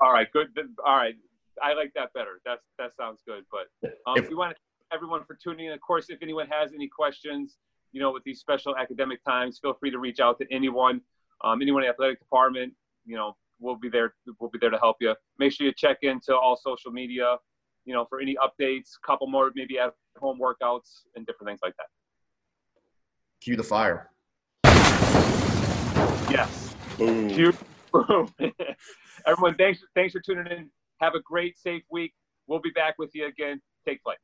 All 0.00 0.12
right, 0.12 0.30
good. 0.32 0.48
All 0.84 0.96
right, 0.96 1.14
I 1.62 1.74
like 1.74 1.92
that 1.96 2.12
better. 2.14 2.40
That's 2.46 2.62
that 2.78 2.94
sounds 2.96 3.20
good. 3.26 3.44
But 3.50 3.90
um, 4.06 4.16
if, 4.16 4.30
we 4.30 4.36
want 4.36 4.52
to 4.52 4.56
everyone 4.92 5.24
for 5.24 5.36
tuning 5.42 5.66
in. 5.66 5.72
Of 5.72 5.80
course, 5.80 6.06
if 6.08 6.18
anyone 6.22 6.46
has 6.50 6.72
any 6.72 6.88
questions, 6.88 7.56
you 7.92 8.00
know, 8.00 8.12
with 8.12 8.24
these 8.24 8.40
special 8.40 8.76
academic 8.76 9.24
times, 9.24 9.58
feel 9.60 9.74
free 9.74 9.90
to 9.90 9.98
reach 9.98 10.20
out 10.20 10.38
to 10.38 10.46
anyone, 10.52 11.00
um, 11.42 11.62
anyone 11.62 11.82
in 11.82 11.88
the 11.88 11.92
athletic 11.92 12.18
department. 12.18 12.72
You 13.06 13.16
know, 13.16 13.36
we'll 13.60 13.76
be 13.76 13.88
there. 13.88 14.14
We'll 14.40 14.50
be 14.50 14.58
there 14.60 14.70
to 14.70 14.78
help 14.78 14.96
you. 15.00 15.14
Make 15.38 15.52
sure 15.52 15.66
you 15.66 15.72
check 15.72 15.98
into 16.02 16.36
all 16.36 16.56
social 16.56 16.90
media, 16.90 17.36
you 17.84 17.94
know, 17.94 18.06
for 18.08 18.20
any 18.20 18.36
updates. 18.36 18.90
Couple 19.04 19.26
more 19.26 19.50
maybe 19.54 19.78
at 19.78 19.94
home 20.18 20.38
workouts 20.40 21.02
and 21.16 21.26
different 21.26 21.48
things 21.48 21.60
like 21.62 21.74
that. 21.76 21.86
Cue 23.40 23.56
the 23.56 23.62
fire. 23.62 24.10
Yes. 26.30 26.74
Boom. 26.98 27.30
Cue. 27.30 27.54
Boom. 27.92 28.32
Everyone, 29.26 29.54
thanks. 29.56 29.80
Thanks 29.94 30.12
for 30.12 30.20
tuning 30.20 30.46
in. 30.46 30.70
Have 31.00 31.14
a 31.14 31.20
great, 31.20 31.58
safe 31.58 31.82
week. 31.90 32.12
We'll 32.46 32.60
be 32.60 32.70
back 32.70 32.96
with 32.98 33.10
you 33.14 33.26
again. 33.26 33.60
Take 33.86 34.02
flight. 34.02 34.18